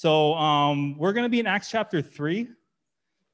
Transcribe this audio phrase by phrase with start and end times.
[0.00, 2.42] So um, we're going to be in Acts chapter 3.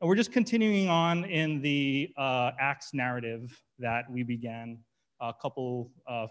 [0.01, 4.79] And we're just continuing on in the uh, Acts narrative that we began
[5.21, 6.27] a couple, uh,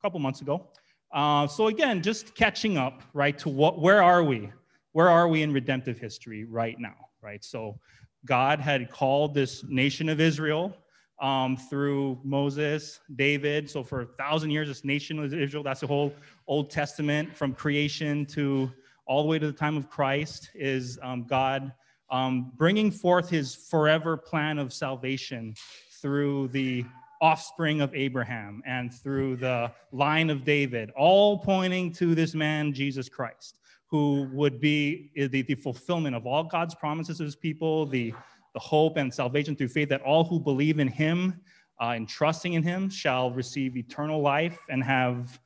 [0.00, 0.70] couple months ago.
[1.12, 4.50] Uh, so again, just catching up, right, to what, where are we?
[4.92, 7.44] Where are we in redemptive history right now, right?
[7.44, 7.78] So
[8.24, 10.74] God had called this nation of Israel
[11.20, 13.68] um, through Moses, David.
[13.68, 16.14] So for a thousand years, this nation of Israel, that's the whole
[16.46, 18.72] Old Testament from creation to
[19.06, 21.72] all the way to the time of Christ is um, God
[22.10, 25.54] um, bringing forth his forever plan of salvation
[26.00, 26.84] through the
[27.20, 33.08] offspring of Abraham and through the line of David, all pointing to this man, Jesus
[33.08, 38.12] Christ, who would be the, the fulfillment of all God's promises to his people, the,
[38.54, 41.40] the hope and salvation through faith that all who believe in him
[41.80, 45.38] uh, and trusting in him shall receive eternal life and have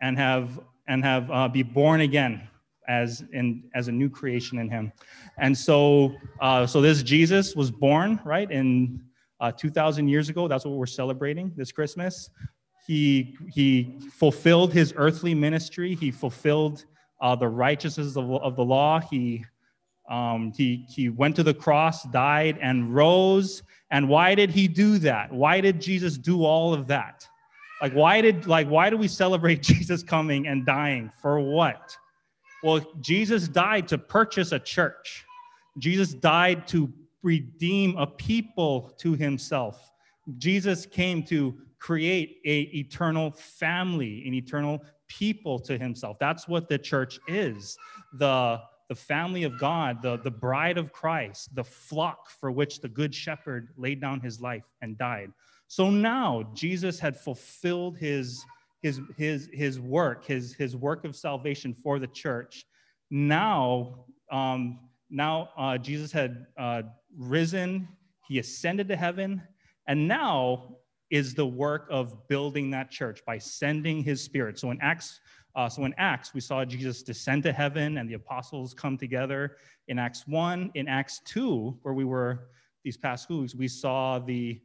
[0.00, 2.48] and have and have uh, be born again
[2.88, 4.92] as in as a new creation in him.
[5.38, 9.00] And so uh, so this jesus was born right in
[9.40, 10.48] uh, 2000 years ago.
[10.48, 12.30] That's what we're celebrating this christmas.
[12.86, 15.94] He he fulfilled his earthly ministry.
[15.94, 16.84] He fulfilled
[17.20, 19.00] uh, the righteousness of, of the law.
[19.00, 19.44] He
[20.08, 23.62] um, he he went to the cross died and rose.
[23.90, 25.32] And why did he do that?
[25.32, 27.26] Why did jesus do all of that?
[27.82, 31.10] Like why did like why do we celebrate jesus coming and dying?
[31.20, 31.96] For what
[32.66, 35.24] well, Jesus died to purchase a church.
[35.78, 39.92] Jesus died to redeem a people to himself.
[40.38, 46.18] Jesus came to create a eternal family, an eternal people to himself.
[46.18, 47.78] That's what the church is.
[48.14, 52.88] The the family of God, the, the bride of Christ, the flock for which the
[52.88, 55.32] good shepherd laid down his life and died.
[55.68, 58.44] So now Jesus had fulfilled his
[58.82, 62.64] his, his, his work, his, his work of salvation for the church.
[63.10, 66.82] Now, um, now uh, Jesus had uh,
[67.16, 67.88] risen,
[68.28, 69.42] he ascended to heaven,
[69.86, 70.76] and now
[71.10, 74.58] is the work of building that church by sending his spirit.
[74.58, 75.20] So in Acts,
[75.54, 79.56] uh, so in Acts, we saw Jesus descend to heaven and the apostles come together.
[79.88, 82.48] In Acts 1, in Acts 2, where we were
[82.84, 84.60] these past weeks, we saw the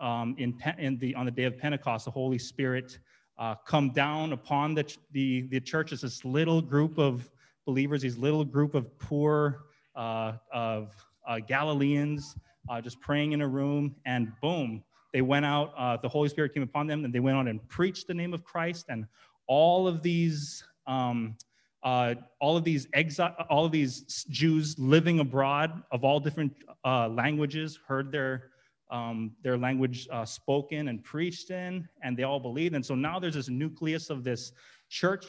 [0.00, 2.98] um, in, in the on the day of Pentecost, the Holy Spirit
[3.38, 7.28] uh, come down upon the, the, the church as this little group of
[7.66, 9.64] believers, these little group of poor
[9.96, 10.94] uh, of
[11.26, 12.36] uh, Galileans
[12.68, 15.72] uh, just praying in a room, and boom, they went out.
[15.76, 18.32] Uh, the Holy Spirit came upon them, and they went out and preached the name
[18.34, 18.86] of Christ.
[18.88, 19.06] And
[19.46, 21.36] all of these, um,
[21.82, 26.52] uh, all of these exile, all of these Jews living abroad of all different
[26.84, 28.50] languages heard their
[28.90, 32.74] um, their language uh, spoken and preached in, and they all believed.
[32.74, 34.52] And so now there's this nucleus of this
[34.88, 35.26] church,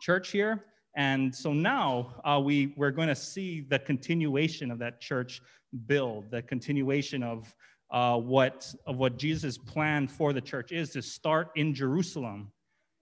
[0.00, 0.64] church here.
[0.96, 5.40] And so now uh, we, we're going to see the continuation of that church
[5.86, 7.54] build, the continuation of
[7.90, 12.50] uh, what, of what Jesus' plan for the church is to start in Jerusalem.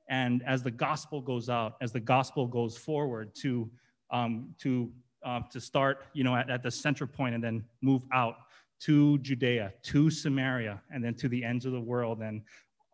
[0.09, 3.69] And as the gospel goes out, as the gospel goes forward, to,
[4.11, 4.93] um, to,
[5.25, 8.37] uh, to start you know, at, at the center point and then move out
[8.81, 12.43] to Judea, to Samaria, and then to the ends of the world, and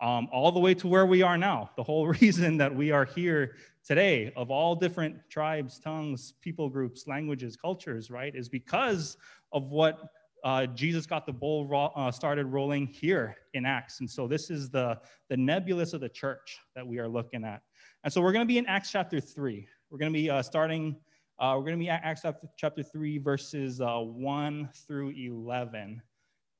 [0.01, 1.71] um, all the way to where we are now.
[1.77, 7.07] The whole reason that we are here today, of all different tribes, tongues, people groups,
[7.07, 9.17] languages, cultures, right, is because
[9.53, 10.09] of what
[10.45, 14.01] uh, Jesus got the ball ro- uh, started rolling here in Acts.
[14.01, 14.99] And so this is the,
[15.29, 17.63] the nebulous of the church that we are looking at.
[18.03, 19.69] And so we're going to be in Acts chapter 3.
[19.91, 20.97] We're going to be uh, starting
[21.39, 22.23] uh, we're going to be at Acts
[22.57, 26.01] chapter 3, verses uh, 1 through 11.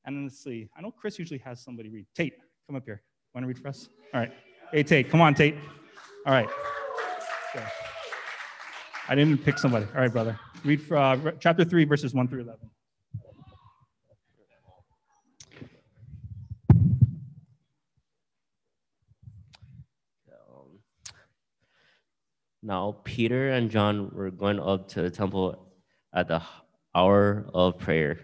[0.05, 0.69] And let's see.
[0.77, 2.07] I know Chris usually has somebody read.
[2.15, 2.35] Tate,
[2.67, 3.03] come up here.
[3.35, 3.89] Want to read for us?
[4.13, 4.33] All right.
[4.73, 5.55] Hey, Tate, come on, Tate.
[6.27, 6.49] All right.
[7.55, 7.67] Okay.
[9.09, 9.87] I didn't pick somebody.
[9.95, 10.39] All right, brother.
[10.65, 12.69] Read for, uh, chapter 3, verses 1 through 11.
[22.65, 25.75] Now Peter and John were going up to the temple
[26.15, 26.41] at the
[26.95, 28.21] hour of prayer,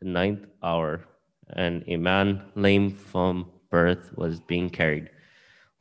[0.00, 1.04] the ninth hour,
[1.50, 5.10] and a man lame from birth was being carried,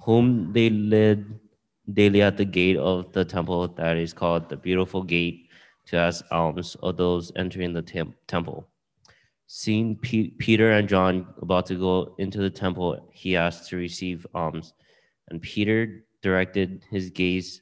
[0.02, 1.40] whom they led
[1.94, 5.50] daily at the gate of the temple that is called the Beautiful Gate
[5.86, 8.68] to ask alms of those entering the tem- temple.
[9.46, 14.26] Seeing P- Peter and John about to go into the temple, he asked to receive
[14.34, 14.74] alms,
[15.30, 17.62] and Peter directed his gaze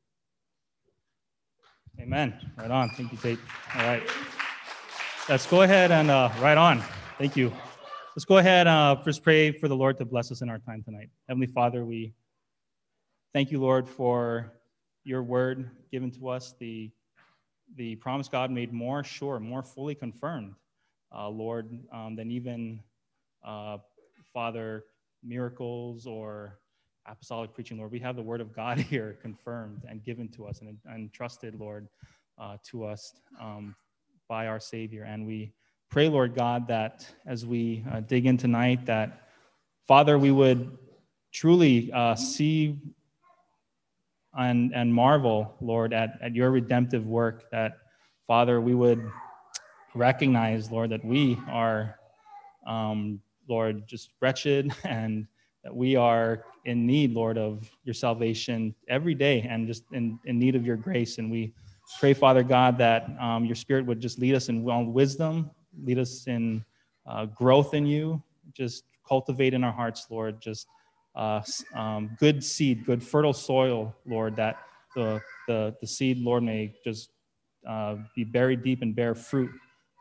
[2.01, 2.33] Amen.
[2.57, 2.89] Right on.
[2.89, 3.37] Thank you, Tate.
[3.75, 4.01] All right.
[5.29, 6.83] Let's go ahead and uh, right on.
[7.19, 7.53] Thank you.
[8.15, 10.81] Let's go ahead uh, first pray for the Lord to bless us in our time
[10.81, 11.09] tonight.
[11.29, 12.15] Heavenly Father, we
[13.33, 14.51] thank you, Lord, for
[15.03, 16.89] your word given to us, the,
[17.75, 20.55] the promise God made more sure, more fully confirmed,
[21.15, 22.79] uh, Lord, um, than even,
[23.45, 23.77] uh,
[24.33, 24.85] Father,
[25.23, 26.57] miracles or
[27.07, 27.91] apostolic preaching, Lord.
[27.91, 31.55] We have the word of God here confirmed and given to us and, and trusted,
[31.55, 31.87] Lord,
[32.37, 33.75] uh, to us um,
[34.27, 35.03] by our Savior.
[35.03, 35.53] And we
[35.89, 39.29] pray, Lord God, that as we uh, dig in tonight, that
[39.87, 40.77] Father, we would
[41.31, 42.77] truly uh, see
[44.37, 47.77] and, and marvel, Lord, at, at your redemptive work, that
[48.27, 49.11] Father, we would
[49.93, 51.99] recognize, Lord, that we are,
[52.65, 53.19] um,
[53.49, 55.27] Lord, just wretched and
[55.63, 60.39] that we are in need, Lord, of your salvation every day and just in, in
[60.39, 61.17] need of your grace.
[61.17, 61.53] And we
[61.99, 65.51] pray, Father God, that um, your spirit would just lead us in wisdom,
[65.83, 66.63] lead us in
[67.07, 68.21] uh, growth in you,
[68.53, 70.67] just cultivate in our hearts, Lord, just
[71.15, 71.41] uh,
[71.75, 74.57] um, good seed, good fertile soil, Lord, that
[74.95, 77.09] the, the, the seed, Lord, may just
[77.67, 79.51] uh, be buried deep and bear fruit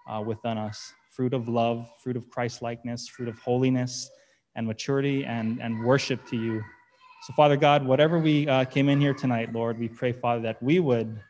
[0.08, 4.08] uh, within us fruit of love, fruit of Christ likeness, fruit of holiness
[4.54, 6.62] and maturity and, and worship to you.
[7.22, 10.62] So, Father God, whatever we uh, came in here tonight, Lord, we pray, Father, that
[10.62, 11.20] we would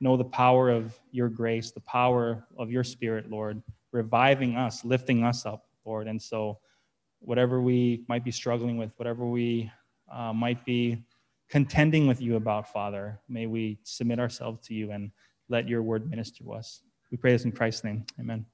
[0.00, 5.24] know the power of your grace, the power of your spirit, Lord, reviving us, lifting
[5.24, 6.06] us up, Lord.
[6.06, 6.58] And so,
[7.20, 9.70] whatever we might be struggling with, whatever we
[10.12, 11.02] uh, might be
[11.48, 15.10] contending with you about, Father, may we submit ourselves to you and
[15.48, 16.82] let your word minister to us.
[17.10, 18.04] We pray this in Christ's name.
[18.20, 18.44] Amen.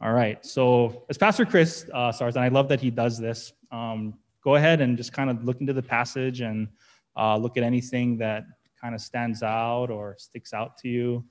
[0.00, 0.44] All right.
[0.46, 4.14] So, as Pastor Chris uh, starts, and I love that he does this, um,
[4.44, 6.68] go ahead and just kind of look into the passage and
[7.16, 8.44] uh, look at anything that
[8.80, 11.24] kind of stands out or sticks out to you,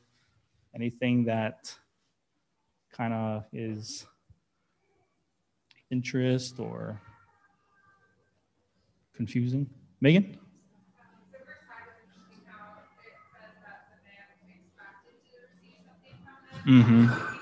[0.75, 1.74] anything that
[2.92, 4.06] kind of is
[5.90, 7.02] interest or
[9.16, 9.69] confusing.
[10.02, 10.38] Megan?
[16.68, 17.37] Mm-hmm.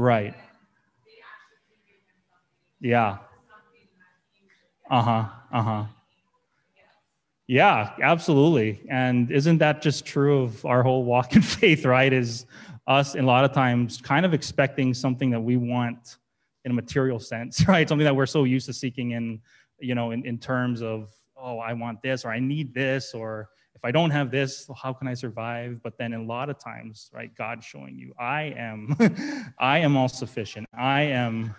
[0.00, 0.34] Right.
[2.80, 3.18] Yeah.
[4.90, 5.28] Uh huh.
[5.52, 5.84] Uh huh.
[7.46, 8.80] Yeah, absolutely.
[8.88, 12.10] And isn't that just true of our whole walk in faith, right?
[12.10, 12.46] Is
[12.86, 16.16] us a lot of times kind of expecting something that we want
[16.64, 17.86] in a material sense, right?
[17.86, 19.38] Something that we're so used to seeking in,
[19.80, 23.50] you know, in, in terms of, oh, I want this or I need this or
[23.80, 25.80] if I don't have this, how can I survive?
[25.82, 28.94] But then a lot of times, right, God showing you, I am,
[29.58, 30.66] I am all sufficient.
[30.74, 31.54] I am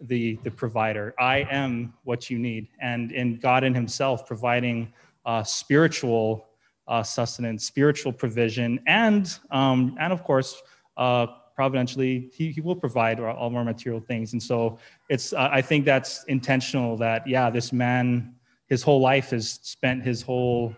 [0.00, 1.12] the, the provider.
[1.18, 2.68] I am what you need.
[2.80, 4.92] And in God in Himself providing
[5.24, 6.46] uh, spiritual
[6.86, 10.62] uh, sustenance, spiritual provision, and um, and of course,
[10.96, 14.34] uh, providentially, he, he will provide all our material things.
[14.34, 16.96] And so it's uh, I think that's intentional.
[16.96, 18.36] That yeah, this man,
[18.68, 20.76] his whole life has spent his whole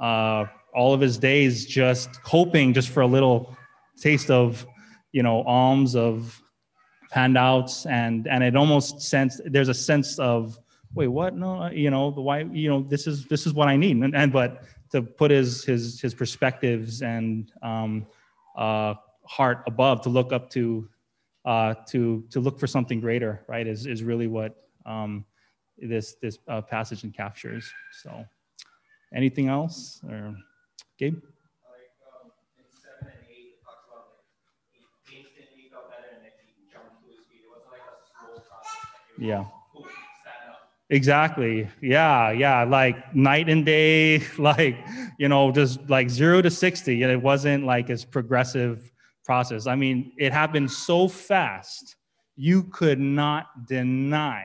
[0.00, 3.56] uh, all of his days just hoping just for a little
[4.00, 4.66] taste of
[5.12, 6.40] you know alms of
[7.10, 7.86] handouts.
[7.86, 10.58] And and it almost sense there's a sense of
[10.94, 11.34] wait what?
[11.34, 13.96] No uh, you know the why you know this is this is what i need.
[13.96, 14.62] And, and but
[14.92, 18.06] to put his his his perspectives and um,
[18.56, 20.88] uh, heart above to look up to
[21.44, 25.24] uh, to to look for something greater right is is really what um,
[25.78, 27.70] this this uh, passage captures
[28.02, 28.24] so
[29.14, 30.00] Anything else?
[30.08, 30.34] Or
[30.98, 31.20] Gabe?
[39.18, 39.44] Yeah.
[40.90, 41.68] Exactly.
[41.80, 42.30] Yeah.
[42.30, 42.64] Yeah.
[42.64, 44.76] Like night and day, like,
[45.18, 47.02] you know, just like zero to 60.
[47.02, 48.90] And it wasn't like this progressive
[49.24, 49.66] process.
[49.66, 51.96] I mean, it happened so fast,
[52.36, 54.44] you could not deny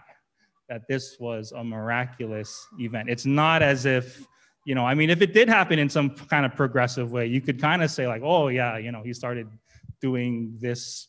[0.69, 3.09] that this was a miraculous event.
[3.09, 4.25] It's not as if,
[4.65, 7.41] you know, I mean, if it did happen in some kind of progressive way, you
[7.41, 9.47] could kind of say, like, oh, yeah, you know, he started
[9.99, 11.07] doing this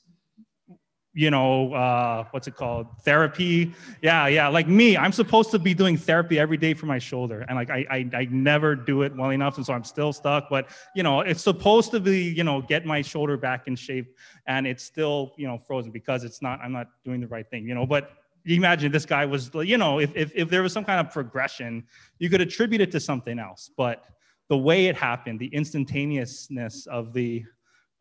[1.14, 2.86] you know, uh, what's it called?
[3.04, 3.74] Therapy.
[4.00, 4.48] Yeah, yeah.
[4.48, 7.44] Like me, I'm supposed to be doing therapy every day for my shoulder.
[7.48, 9.58] And like, I, I, I never do it well enough.
[9.58, 12.86] And so I'm still stuck, but you know, it's supposed to be, you know, get
[12.86, 14.16] my shoulder back in shape
[14.46, 17.68] and it's still, you know, frozen because it's not, I'm not doing the right thing,
[17.68, 18.12] you know, but
[18.44, 21.84] imagine this guy was, you know, if, if, if there was some kind of progression,
[22.18, 24.04] you could attribute it to something else, but
[24.48, 27.44] the way it happened, the instantaneousness of the,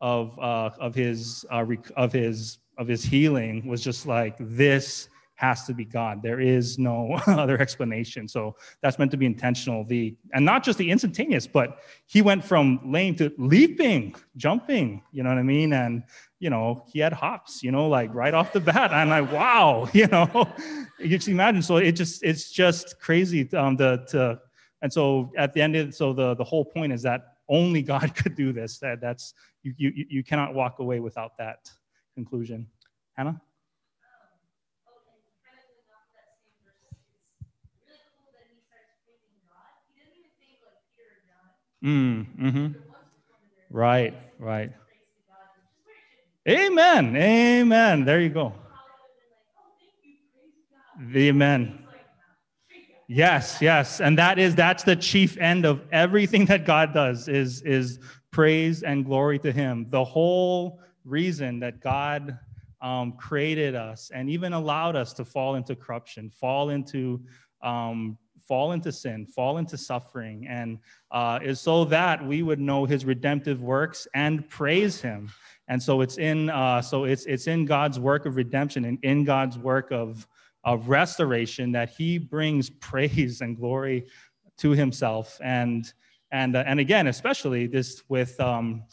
[0.00, 1.64] of, uh, of his, uh,
[1.96, 6.22] of his of his healing was just like, this has to be God.
[6.22, 8.28] There is no other explanation.
[8.28, 9.84] So that's meant to be intentional.
[9.84, 15.02] The and not just the instantaneous, but he went from lame to leaping, jumping.
[15.10, 15.72] You know what I mean?
[15.72, 16.04] And
[16.42, 17.62] you know he had hops.
[17.62, 18.92] You know, like right off the bat.
[18.92, 19.88] I'm like, wow.
[19.94, 20.26] You know,
[20.98, 21.62] you just imagine.
[21.62, 23.40] So it just it's just crazy.
[23.54, 24.40] Um, the to
[24.82, 28.14] and so at the end of so the the whole point is that only God
[28.16, 28.78] could do this.
[28.78, 31.70] That that's you you you cannot walk away without that
[32.16, 32.66] conclusion.
[33.16, 33.40] Hannah?
[41.84, 42.66] Mm, mm-hmm.
[43.70, 44.72] Right, right.
[46.48, 47.16] Amen.
[47.16, 48.04] Amen.
[48.04, 48.52] There you go.
[51.12, 51.86] The amen.
[53.06, 54.00] Yes, yes.
[54.00, 58.00] And that is that's the chief end of everything that God does is is
[58.32, 59.86] praise and glory to him.
[59.90, 62.38] The whole reason that God
[62.80, 67.20] um, created us and even allowed us to fall into corruption, fall into
[67.62, 70.78] um, fall into sin, fall into suffering, and
[71.10, 75.30] uh, is so that we would know His redemptive works and praise Him.
[75.68, 79.24] And so it's in uh, so it's it's in God's work of redemption and in
[79.24, 80.26] God's work of
[80.64, 84.06] of restoration that He brings praise and glory
[84.58, 85.40] to Himself.
[85.42, 85.92] And
[86.30, 88.84] and uh, and again, especially this with um,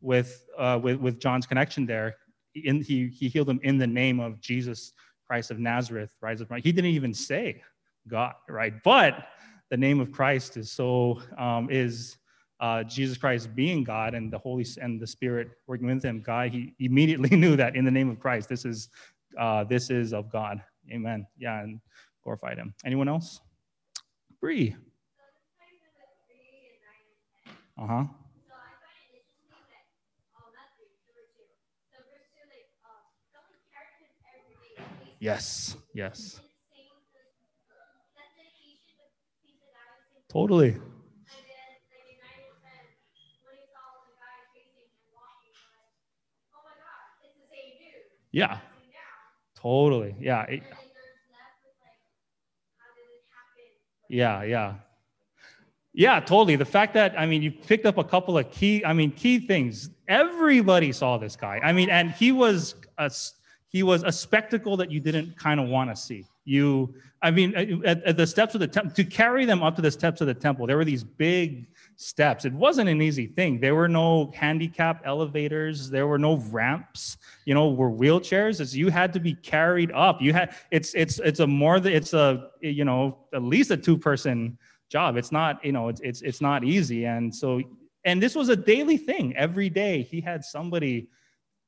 [0.00, 2.16] with, uh, with, with John's connection there.
[2.54, 4.92] In, he, he healed him in the name of Jesus
[5.26, 7.62] Christ of Nazareth, rise of He didn't even say
[8.08, 8.74] God, right?
[8.82, 9.26] But
[9.70, 12.16] the name of Christ is so, um, is
[12.60, 16.20] uh, Jesus Christ being God and the Holy and the Spirit working with him.
[16.20, 18.88] God, he immediately knew that in the name of Christ, this is,
[19.38, 20.62] uh, this is of God.
[20.92, 21.26] Amen.
[21.38, 21.80] Yeah, and
[22.22, 22.74] glorified him.
[22.84, 23.40] Anyone else?
[24.40, 24.76] Bree.
[27.78, 28.04] Uh huh.
[35.18, 36.40] Yes, yes.
[40.30, 40.76] Totally.
[48.30, 48.58] Yeah.
[49.56, 50.14] Totally.
[50.20, 50.42] Yeah.
[50.42, 50.62] It,
[54.08, 54.74] yeah, yeah.
[55.92, 56.54] Yeah, totally.
[56.54, 59.40] The fact that I mean, you picked up a couple of key, I mean, key
[59.40, 59.90] things.
[60.06, 61.60] Everybody saw this guy.
[61.64, 63.10] I mean, and he was a
[63.68, 66.24] he was a spectacle that you didn't kind of want to see.
[66.50, 66.92] You,
[67.22, 69.82] I mean, uh, at, at the steps of the temple, to carry them up to
[69.82, 72.44] the steps of the temple, there were these big steps.
[72.44, 73.60] It wasn't an easy thing.
[73.60, 75.90] There were no handicap elevators.
[75.90, 77.18] There were no ramps.
[77.44, 78.60] You know, were wheelchairs.
[78.60, 80.20] As you had to be carried up.
[80.20, 80.56] You had.
[80.72, 81.76] It's it's it's a more.
[81.76, 85.16] It's a you know at least a two person job.
[85.16, 87.04] It's not you know it's it's it's not easy.
[87.04, 87.62] And so
[88.04, 89.36] and this was a daily thing.
[89.36, 91.08] Every day he had somebody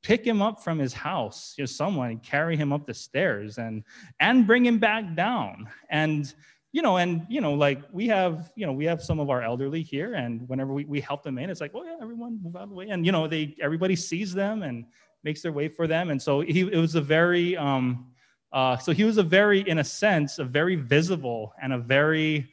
[0.03, 3.83] pick him up from his house, you know, someone carry him up the stairs and
[4.19, 5.67] and bring him back down.
[5.89, 6.31] And
[6.73, 9.41] you know, and you know, like we have, you know, we have some of our
[9.41, 12.55] elderly here, and whenever we, we help them in, it's like, oh yeah, everyone move
[12.55, 12.89] out of the way.
[12.89, 14.85] And you know, they everybody sees them and
[15.23, 16.09] makes their way for them.
[16.09, 18.07] And so he it was a very um
[18.53, 22.47] uh, so he was a very, in a sense, a very visible and a very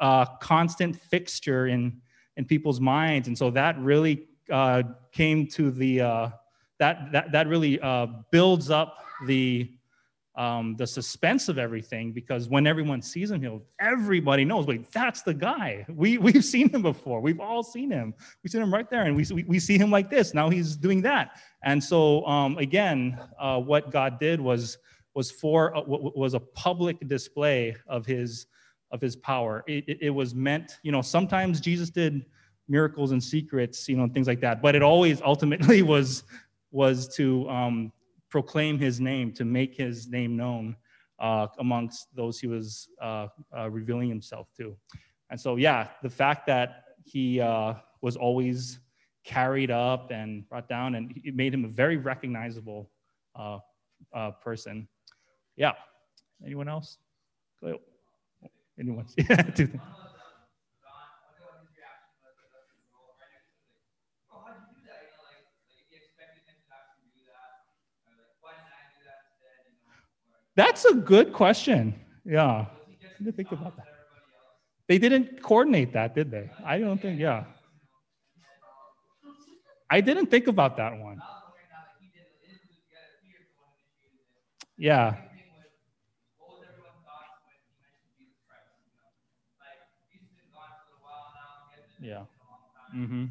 [0.00, 2.00] uh, constant fixture in
[2.38, 3.28] in people's minds.
[3.28, 4.82] And so that really uh,
[5.12, 6.28] came to the uh,
[6.82, 9.70] that, that, that really uh, builds up the,
[10.34, 15.22] um, the suspense of everything because when everyone sees him healed, everybody knows, wait, that's
[15.22, 15.86] the guy.
[15.88, 17.20] We, we've seen him before.
[17.20, 18.12] We've all seen him.
[18.42, 20.34] We've seen him right there, and we, we, we see him like this.
[20.34, 21.38] Now he's doing that.
[21.62, 24.78] And so, um, again, uh, what God did was,
[25.14, 28.46] was, for, uh, was a public display of his,
[28.90, 29.62] of his power.
[29.68, 32.26] It, it, it was meant, you know, sometimes Jesus did
[32.68, 36.24] miracles and secrets, you know, things like that, but it always ultimately was
[36.72, 37.92] was to um,
[38.30, 40.74] proclaim his name, to make his name known
[41.20, 44.76] uh, amongst those he was uh, uh, revealing himself to.
[45.30, 48.80] And so, yeah, the fact that he uh, was always
[49.24, 52.90] carried up and brought down, and it made him a very recognizable
[53.38, 53.58] uh,
[54.12, 54.88] uh, person.
[55.56, 55.72] Yeah.
[56.44, 56.98] Anyone else?
[58.78, 59.06] Anyone?
[70.54, 71.94] That's a good question.
[72.24, 72.66] Yeah.
[72.66, 73.86] I didn't think about that.
[74.88, 76.50] They didn't coordinate that, did they?
[76.64, 77.44] I don't think, yeah.
[79.88, 81.20] I didn't think about that one.
[84.76, 85.16] Yeah.
[92.00, 92.24] Yeah.
[92.94, 93.26] Mm-hmm.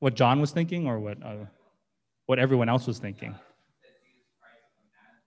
[0.00, 1.22] What John was thinking, or what?
[1.22, 1.46] Uh,
[2.26, 3.34] what everyone else was thinking.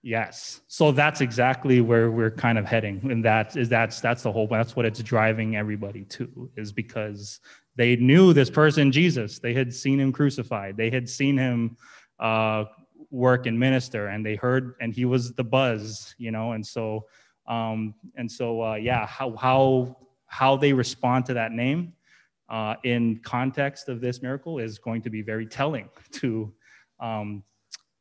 [0.06, 0.60] Yes.
[0.68, 3.00] So that's exactly where we're kind of heading.
[3.10, 7.40] And that is that's that's the whole that's what it's driving everybody to is because
[7.78, 9.40] they knew this person, Jesus.
[9.40, 10.76] They had seen him crucified.
[10.76, 11.78] They had seen him
[12.20, 12.66] uh,
[13.12, 16.52] work and minister, and they heard, and he was the buzz, you know.
[16.52, 17.06] And so,
[17.48, 21.94] um, and so, uh, yeah, how how how they respond to that name
[22.50, 26.54] uh, in context of this miracle is going to be very telling to
[27.00, 27.42] um,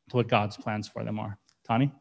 [0.09, 1.39] to what God's plans for them are.
[1.65, 1.91] Tani?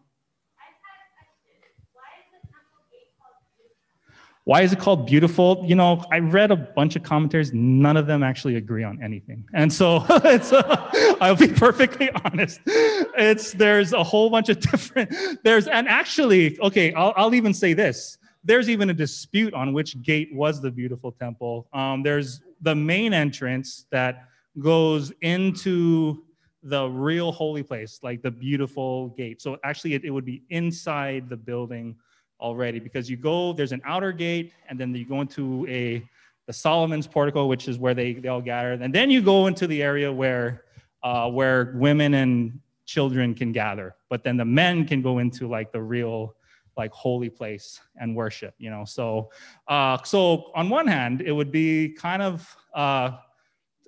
[4.45, 5.63] Why is it called beautiful?
[5.65, 7.53] You know, I read a bunch of commentaries.
[7.53, 9.45] None of them actually agree on anything.
[9.55, 10.53] And so it's,
[11.21, 12.61] I'll be perfectly honest.
[12.67, 15.15] It's, there's a whole bunch of different,
[15.45, 18.19] there's, and actually, okay, I'll, I'll even say this.
[18.43, 21.69] There's even a dispute on which gate was the beautiful temple.
[21.73, 24.27] Um, there's the main entrance that
[24.59, 26.25] goes into
[26.63, 29.43] the real holy place, like the beautiful gate.
[29.43, 31.97] So actually, it, it would be inside the building
[32.41, 36.07] already because you go, there's an outer gate, and then you go into a
[36.47, 38.73] the Solomon's portico, which is where they, they all gather.
[38.73, 40.65] And then you go into the area where
[41.03, 45.73] uh, where women and children can gather, but then the men can go into like
[45.73, 46.35] the real
[46.77, 48.85] like holy place and worship, you know.
[48.85, 49.31] So
[49.69, 53.19] uh, so on one hand, it would be kind of uh,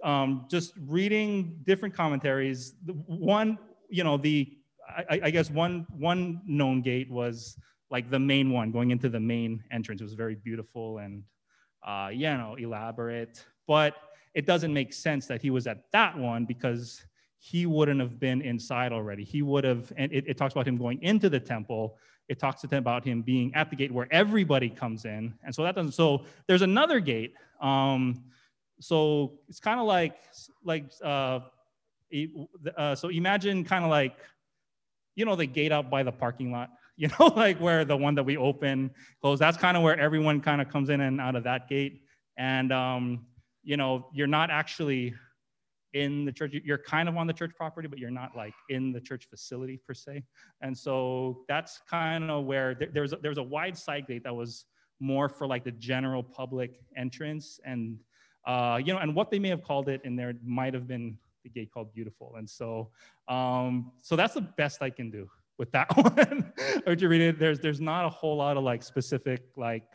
[0.04, 2.74] um, just reading different commentaries.
[3.06, 7.56] One, you know, the I, I, guess one one known gate was
[7.90, 10.02] like the main one going into the main entrance.
[10.02, 11.24] It was very beautiful and
[11.82, 13.94] uh, you know elaborate, but
[14.34, 17.02] it doesn't make sense that he was at that one because
[17.38, 19.24] he wouldn't have been inside already.
[19.24, 21.96] He would have, and it, it talks about him going into the temple.
[22.28, 25.74] It talks about him being at the gate where everybody comes in, and so that
[25.74, 25.92] doesn't.
[25.92, 27.34] So there's another gate.
[27.60, 28.24] Um,
[28.80, 30.16] so it's kind of like
[30.64, 31.40] like uh,
[32.76, 34.16] uh, so imagine kind of like
[35.14, 38.14] you know the gate out by the parking lot you know like where the one
[38.14, 41.34] that we open close that's kind of where everyone kind of comes in and out
[41.34, 42.02] of that gate.
[42.36, 43.26] And um,
[43.62, 45.14] you know you're not actually
[45.92, 48.92] in the church you're kind of on the church property but you're not like in
[48.92, 50.22] the church facility per se.
[50.60, 54.34] And so that's kind of where there, there's a, there's a wide side gate that
[54.34, 54.66] was
[55.00, 57.98] more for like the general public entrance and
[58.46, 61.16] uh, you know, and what they may have called it in there might have been
[61.42, 62.34] the gate called beautiful.
[62.36, 62.90] And so,
[63.28, 65.28] um, so that's the best I can do
[65.58, 66.52] with that one.
[66.86, 69.86] or you read it, there's there's not a whole lot of like specific like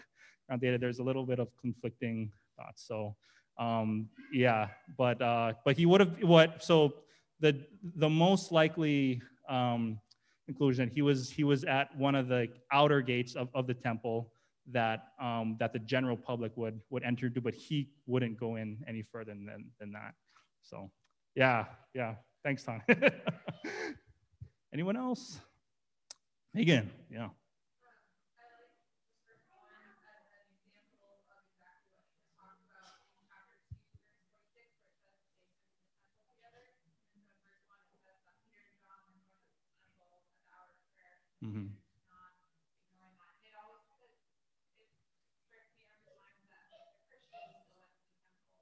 [0.61, 0.77] data.
[0.77, 2.87] There's a little bit of conflicting thoughts.
[2.87, 3.15] So
[3.59, 6.63] um, yeah, but uh, but he would have what?
[6.63, 6.93] So
[7.39, 7.59] the
[7.95, 9.99] the most likely um,
[10.45, 14.31] conclusion he was he was at one of the outer gates of, of the temple
[14.71, 18.77] that um, that the general public would would enter into, but he wouldn't go in
[18.87, 20.13] any further than than that.
[20.63, 20.91] So,
[21.35, 22.15] yeah, yeah.
[22.43, 22.81] Thanks, Tom.
[24.73, 25.39] Anyone else?
[26.53, 27.29] Megan, yeah.
[41.43, 41.78] Mm-hmm.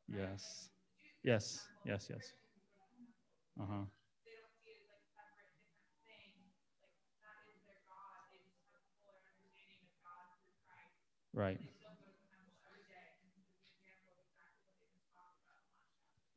[0.08, 0.70] Yes.
[1.24, 1.67] Yes.
[1.86, 2.08] Yes.
[2.10, 2.34] Yes.
[3.60, 3.84] Uh huh.
[11.34, 11.60] Right.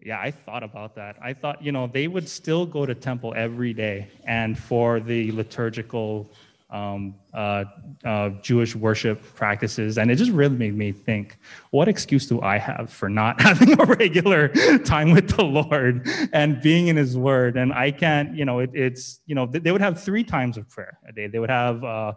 [0.02, 1.16] Yeah, I thought about that.
[1.20, 5.30] I thought, you know, they would still go to temple every day and for the
[5.32, 6.30] liturgical
[6.70, 7.64] um, uh,
[8.04, 9.98] uh, Jewish worship practices.
[9.98, 11.38] And it just really made me think
[11.70, 16.60] what excuse do I have for not having a regular time with the Lord and
[16.60, 17.56] being in His Word?
[17.56, 20.68] And I can't, you know, it, it's, you know, they would have three times of
[20.68, 21.26] prayer a day.
[21.26, 22.12] They would have, uh,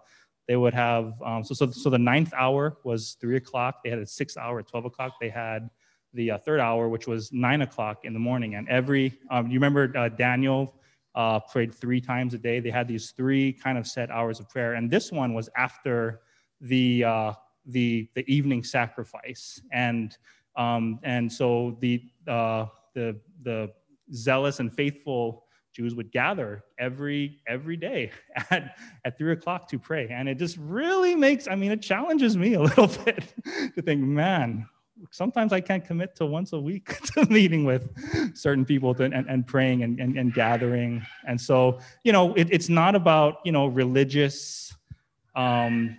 [0.48, 3.84] they would have, um, so, so, so the ninth hour was three o'clock.
[3.84, 5.14] They had a six hour at 12 o'clock.
[5.20, 5.70] They had
[6.14, 8.56] the uh, third hour, which was nine o'clock in the morning.
[8.56, 10.76] And every, um, you remember uh, Daniel
[11.16, 12.60] uh, prayed three times a day.
[12.60, 16.22] They had these three kind of set hours of prayer, and this one was after
[16.62, 17.34] the uh,
[17.66, 20.18] the the evening sacrifice, and
[20.56, 23.72] um, and so the uh, the the
[24.14, 28.12] zealous and faithful Jews would gather every every day
[28.50, 30.08] at, at three o'clock to pray.
[30.10, 33.34] And it just really makes, I mean, it challenges me a little bit
[33.76, 34.68] to think, man,
[35.12, 37.90] sometimes I can't commit to once a week to meeting with
[38.36, 41.06] certain people to, and, and praying and, and, and, gathering.
[41.28, 44.76] And so, you know, it, it's not about, you know, religious
[45.36, 45.98] um,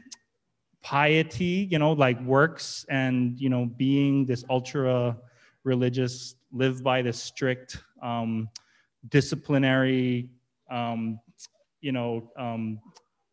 [0.83, 5.17] piety, you know, like works and, you know, being this ultra
[5.65, 8.49] religious, live by this strict, um,
[9.09, 10.31] disciplinary,
[10.71, 11.19] um,
[11.81, 12.79] you know, um,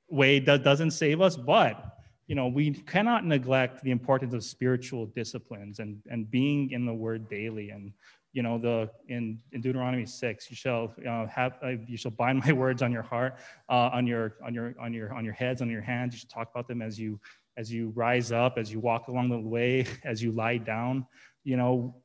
[0.09, 2.00] way that doesn't save us, but
[2.31, 6.93] you know, we cannot neglect the importance of spiritual disciplines and, and being in the
[6.93, 7.71] word daily.
[7.71, 7.91] And,
[8.31, 12.39] you know, the in, in Deuteronomy 6, you shall uh, have uh, you shall bind
[12.45, 13.35] my words on your heart,
[13.67, 16.13] uh, on your on your on your on your heads, on your hands.
[16.13, 17.19] You should talk about them as you
[17.57, 21.05] as you rise up, as you walk along the way, as you lie down.
[21.43, 21.97] You know,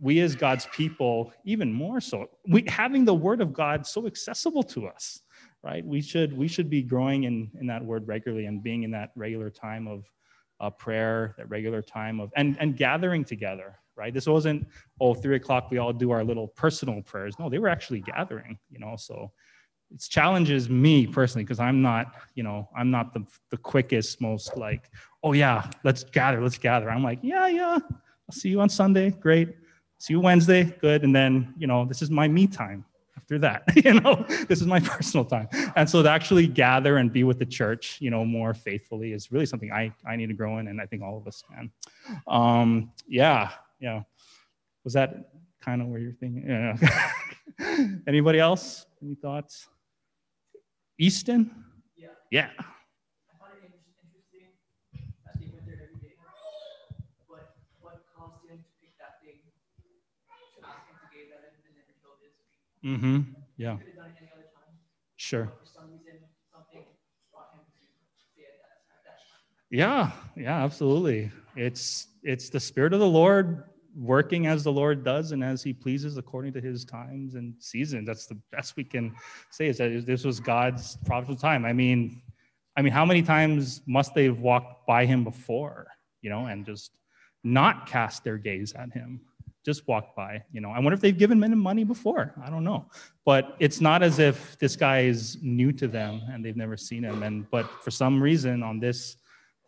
[0.00, 4.62] we as God's people, even more so, we having the word of God so accessible
[4.62, 5.20] to us,
[5.64, 5.84] right?
[5.84, 9.10] We should we should be growing in in that word regularly and being in that
[9.16, 10.04] regular time of
[10.60, 14.12] uh, prayer, that regular time of and and gathering together, right?
[14.12, 14.66] This wasn't
[15.00, 17.38] oh three o'clock we all do our little personal prayers.
[17.38, 18.94] No, they were actually gathering, you know.
[18.98, 19.32] So
[19.90, 24.56] it challenges me personally because I'm not, you know, I'm not the the quickest, most
[24.58, 24.90] like,
[25.22, 26.90] oh yeah, let's gather, let's gather.
[26.90, 29.48] I'm like, yeah, yeah, I'll see you on Sunday, great
[29.98, 31.02] see you Wednesday, good.
[31.02, 32.84] And then, you know, this is my me time
[33.16, 35.48] after that, you know, this is my personal time.
[35.76, 39.32] And so to actually gather and be with the church, you know, more faithfully is
[39.32, 40.68] really something I, I need to grow in.
[40.68, 41.70] And I think all of us can.
[42.26, 43.50] Um, yeah.
[43.80, 44.02] Yeah.
[44.84, 46.78] Was that kind of where you're thinking?
[47.60, 47.96] Yeah.
[48.08, 48.86] Anybody else?
[49.00, 49.68] Any thoughts?
[50.98, 51.64] Easton?
[51.96, 52.08] Yeah.
[52.32, 52.50] Yeah.
[62.84, 63.20] Mm-hmm.
[63.56, 63.78] Yeah.
[65.16, 65.50] Sure.
[69.70, 71.30] Yeah, yeah, absolutely.
[71.56, 73.64] It's it's the spirit of the Lord
[73.96, 78.06] working as the Lord does and as He pleases according to His times and seasons.
[78.06, 79.14] That's the best we can
[79.50, 79.68] say.
[79.68, 81.64] Is that this was God's providential time?
[81.64, 82.22] I mean,
[82.76, 85.86] I mean, how many times must they have walked by Him before,
[86.22, 86.92] you know, and just
[87.42, 89.20] not cast their gaze at Him?
[89.64, 90.42] Just walked by.
[90.52, 92.34] You know, I wonder if they've given men money before.
[92.44, 92.86] I don't know,
[93.24, 97.02] but it's not as if this guy is new to them and they've never seen
[97.02, 97.22] him.
[97.22, 99.16] And but for some reason, on this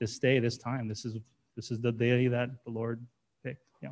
[0.00, 1.16] this day, this time, this is
[1.56, 3.04] this is the day that the Lord
[3.42, 3.62] picked.
[3.82, 3.88] Yeah.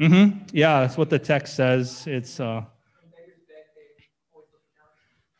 [0.00, 0.38] Mm-hmm.
[0.52, 2.06] Yeah, that's what the text says.
[2.06, 2.62] It's uh.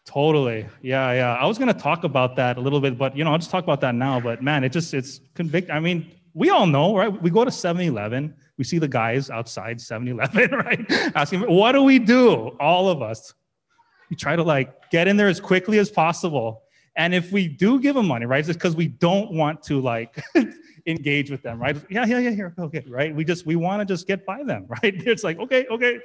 [0.05, 0.67] Totally.
[0.83, 1.35] Yeah, yeah.
[1.35, 3.51] I was going to talk about that a little bit, but you know, I'll just
[3.51, 4.21] talk about that now.
[4.21, 5.69] But man, it just it's convict.
[5.69, 7.23] I mean, we all know, right?
[7.23, 10.85] We go to 7 Eleven, we see the guys outside 7 Eleven, right?
[11.17, 12.49] Asking, what do we do?
[12.61, 13.33] All of us.
[14.11, 16.63] We try to like get in there as quickly as possible.
[16.95, 20.23] And if we do give them money, right, it's because we don't want to like
[20.87, 21.75] engage with them, right?
[21.91, 23.15] Yeah, yeah, yeah, here, okay, right?
[23.15, 24.95] We just we want to just get by them, right?
[25.07, 25.99] It's like, okay, okay,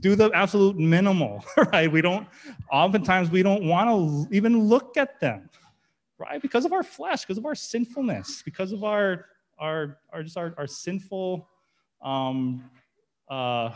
[0.00, 1.90] do the absolute minimal, right?
[1.90, 2.26] We don't
[2.72, 5.48] oftentimes we don't want to even look at them,
[6.18, 6.42] right?
[6.42, 9.26] Because of our flesh, because of our sinfulness, because of our
[9.58, 11.48] our, our just our, our sinful
[12.02, 12.64] um,
[13.28, 13.70] uh,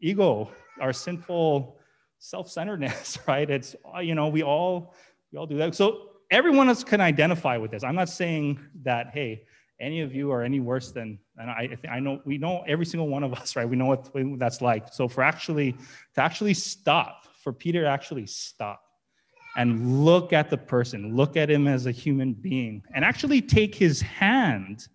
[0.00, 1.78] ego, our sinful
[2.18, 3.48] self-centeredness, right?
[3.48, 4.94] It's you know we all
[5.32, 5.74] we all do that.
[5.74, 7.84] So everyone else can identify with this.
[7.84, 9.44] I'm not saying that hey,
[9.80, 13.08] any of you are any worse than and I I know we know every single
[13.08, 13.68] one of us, right?
[13.68, 14.92] We know what that's like.
[14.92, 15.72] So for actually
[16.14, 18.82] to actually stop, for Peter to actually stop
[19.56, 23.74] and look at the person, look at him as a human being, and actually take
[23.74, 24.86] his hand.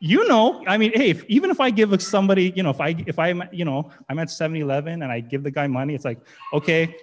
[0.00, 2.96] You know, I mean, hey, if, even if I give somebody, you know, if I
[3.06, 6.20] if I'm, you know, I'm at 7-Eleven and I give the guy money, it's like,
[6.52, 6.96] okay,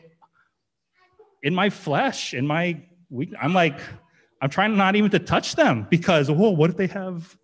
[1.44, 3.80] in my flesh, in my weak, I'm like,
[4.42, 7.38] I'm trying not even to touch them because, whoa, what if they have,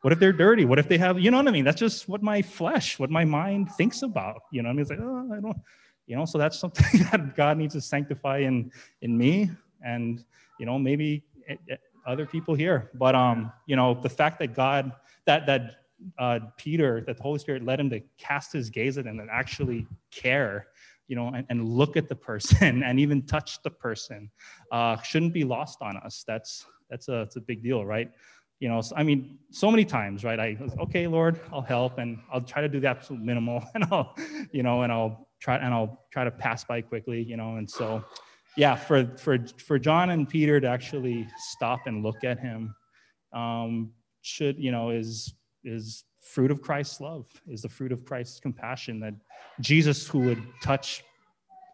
[0.00, 0.64] what if they're dirty?
[0.64, 1.64] What if they have, you know what I mean?
[1.64, 4.40] That's just what my flesh, what my mind thinks about.
[4.50, 5.56] You know, what I mean, it's like, oh, I don't
[6.06, 8.70] you know so that's something that god needs to sanctify in
[9.02, 9.50] in me
[9.84, 10.24] and
[10.58, 11.22] you know maybe
[12.06, 14.92] other people here but um you know the fact that god
[15.26, 15.76] that that
[16.18, 19.30] uh, peter that the holy spirit led him to cast his gaze at him and
[19.30, 20.66] actually care
[21.08, 24.30] you know and, and look at the person and even touch the person
[24.72, 28.10] uh, shouldn't be lost on us that's that's a, that's a big deal right
[28.60, 30.38] you know, so, I mean, so many times, right?
[30.38, 33.84] I was, okay, Lord, I'll help and I'll try to do the absolute minimal and
[33.90, 34.16] I'll,
[34.52, 37.70] you know, and I'll try and I'll try to pass by quickly, you know, and
[37.70, 38.02] so
[38.56, 42.74] yeah, for for for John and Peter to actually stop and look at him
[43.34, 48.40] um, should, you know, is is fruit of Christ's love, is the fruit of Christ's
[48.40, 49.14] compassion that
[49.60, 51.04] Jesus who would touch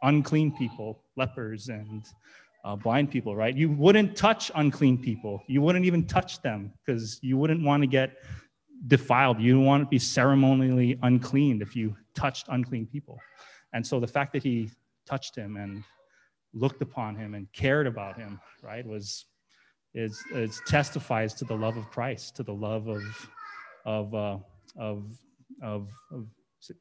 [0.03, 2.05] unclean people, lepers and
[2.65, 3.57] uh, blind people, right?
[3.57, 5.43] You wouldn't touch unclean people.
[5.47, 8.17] You wouldn't even touch them because you wouldn't want to get
[8.89, 9.39] defiled.
[9.39, 13.19] You don't want to be ceremonially unclean if you touched unclean people.
[13.73, 14.71] And so the fact that he
[15.07, 15.83] touched him and
[16.53, 19.27] looked upon him and cared about him, right, was
[19.95, 20.23] is,
[20.67, 23.03] testifies to the love of Christ, to the love of
[23.85, 24.39] of uh,
[24.77, 25.05] of,
[25.63, 26.27] of, of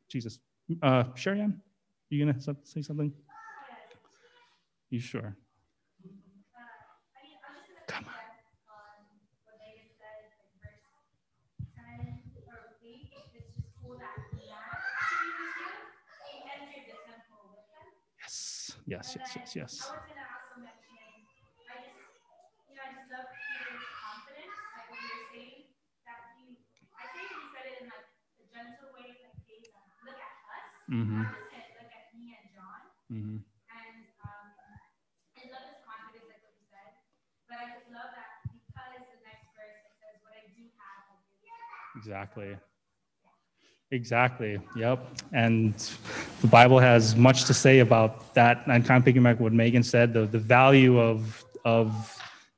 [0.10, 0.40] Jesus.
[0.84, 1.60] Uh, Sherry-Ann,
[2.10, 3.12] you gonna say something?
[4.90, 5.36] You sure?
[18.90, 19.94] Yes, yes, yes, yes.
[30.92, 31.24] Mm-hmm.
[33.12, 33.38] Mm-hmm.
[41.96, 42.58] Exactly.
[43.92, 44.60] Exactly.
[44.76, 45.04] Yep.
[45.34, 45.74] And
[46.42, 48.64] the Bible has much to say about that.
[48.68, 52.16] And kind of picking back what Megan said, the, the value of of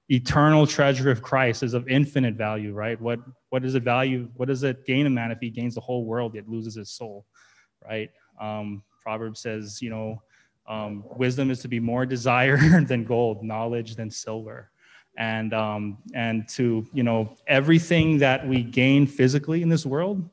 [0.09, 2.99] eternal treasure of Christ is of infinite value, right?
[2.99, 4.29] What what is it value?
[4.35, 6.91] What does it gain a man if he gains the whole world yet loses his
[6.91, 7.25] soul,
[7.83, 8.09] right?
[8.39, 10.21] Um, Proverbs says, you know,
[10.67, 14.69] um, wisdom is to be more desired than gold, knowledge than silver
[15.17, 20.29] and um, and to you know everything that we gain physically in this world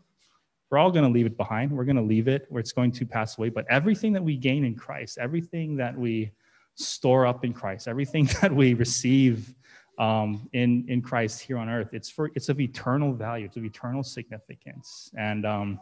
[0.71, 1.73] we're all going to leave it behind.
[1.73, 3.49] We're going to leave it where it's going to pass away.
[3.49, 6.31] But everything that we gain in christ everything that we
[6.75, 9.55] store up in christ everything that we receive
[9.99, 13.47] um, in in christ here on earth it's for it's of eternal value.
[13.47, 15.11] It's of eternal significance.
[15.17, 15.81] And um,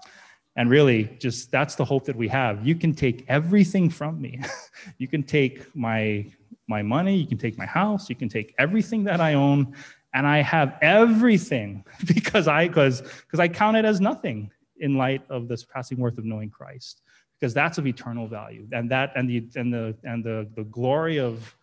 [0.57, 2.67] and really just that's the hope that we have.
[2.67, 4.41] You can take everything from me.
[4.99, 6.27] You can take my
[6.69, 9.75] my money, you can take my house, you can take everything that I own,
[10.15, 15.23] and I have everything because I because because I count it as nothing in light
[15.31, 17.03] of this passing worth of knowing Christ,
[17.39, 21.19] because that's of eternal value, and that and the and the and the the glory
[21.19, 21.55] of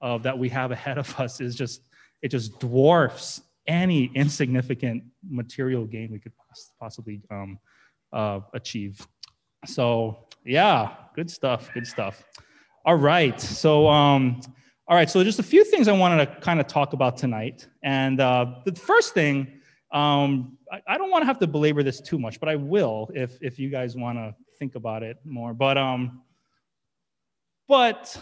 [0.00, 1.82] of that we have ahead of us is just
[2.22, 6.32] it just dwarfs any insignificant material gain we could
[6.80, 7.58] possibly um,
[8.12, 9.06] uh, achieve.
[9.66, 11.72] So yeah, good stuff.
[11.72, 12.24] Good stuff.
[12.84, 13.40] All right.
[13.40, 14.40] So, um,
[14.88, 15.08] all right.
[15.08, 17.68] So, just a few things I wanted to kind of talk about tonight.
[17.84, 19.60] And uh, the first thing,
[19.92, 23.10] um, I, I, don't want to have to belabor this too much, but I will
[23.14, 25.52] if if you guys want to think about it more.
[25.52, 26.22] But um,
[27.68, 28.16] but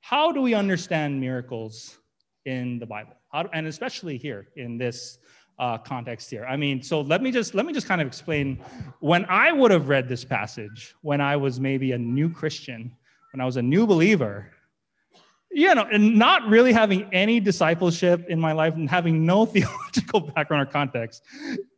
[0.00, 1.98] how do we understand miracles
[2.44, 3.14] in the Bible?
[3.30, 5.18] How, and especially here in this
[5.60, 6.46] uh, context here.
[6.46, 8.62] I mean, so let me just let me just kind of explain.
[8.98, 12.96] When I would have read this passage when I was maybe a new Christian
[13.32, 14.50] when I was a new believer,
[15.50, 20.20] you know, and not really having any discipleship in my life and having no theological
[20.20, 21.22] background or context,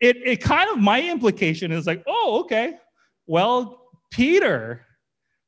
[0.00, 2.74] it, it kind of my implication is like, oh, okay,
[3.26, 4.84] well, Peter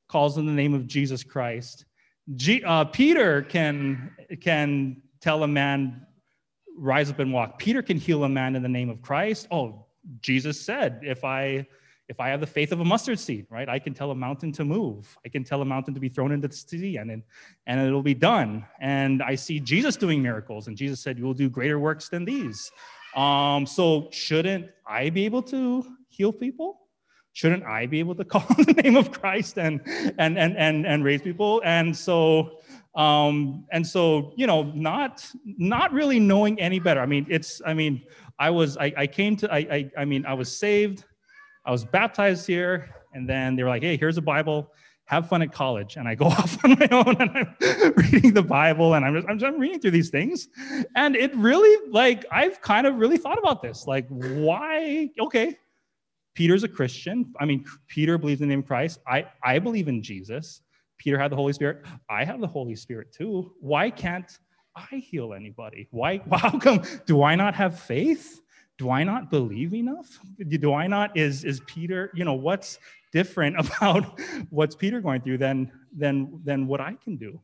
[0.09, 1.85] calls in the name of Jesus Christ.
[2.37, 4.11] G, uh, Peter can
[4.41, 6.07] can tell a man
[6.77, 7.59] rise up and walk.
[7.59, 9.47] Peter can heal a man in the name of Christ.
[9.51, 9.87] Oh,
[10.21, 11.67] Jesus said, if I
[12.09, 14.53] if I have the faith of a mustard seed, right, I can tell a mountain
[14.53, 15.17] to move.
[15.25, 17.23] I can tell a mountain to be thrown into the sea and,
[17.67, 18.65] and it'll be done.
[18.81, 22.25] And I see Jesus doing miracles, and Jesus said, You will do greater works than
[22.25, 22.71] these.
[23.17, 26.81] Um, so, shouldn't I be able to heal people?
[27.33, 29.81] Shouldn't I be able to call on the name of Christ and,
[30.19, 31.63] and, and, and, and raise people?
[31.65, 32.59] And so,
[32.95, 37.01] um, and so, you know, not, not really knowing any better.
[37.01, 38.03] I mean, it's, I mean,
[38.39, 41.05] I was, I, I came to, I, I, I mean, I was saved
[41.65, 44.73] I was baptized here, and then they were like, hey, here's a Bible.
[45.07, 45.97] Have fun at college.
[45.97, 47.55] And I go off on my own and I'm
[47.97, 50.49] reading the Bible and I'm just, I'm just reading through these things.
[50.97, 53.87] And it really, like, I've kind of really thought about this.
[53.87, 55.11] Like, why?
[55.21, 55.59] Okay,
[56.35, 57.33] Peter's a Christian.
[57.39, 59.01] I mean, Peter believes in the name of Christ.
[59.07, 60.63] I, I believe in Jesus.
[60.99, 61.85] Peter had the Holy Spirit.
[62.09, 63.53] I have the Holy Spirit too.
[63.61, 64.39] Why can't
[64.75, 65.89] I heal anybody?
[65.91, 68.41] Why, how come, do I not have faith?
[68.79, 70.19] Do I not believe enough?
[70.49, 72.79] Do I not, is, is Peter, you know, what's
[73.13, 77.41] different about what's Peter going through than, than, than what I can do,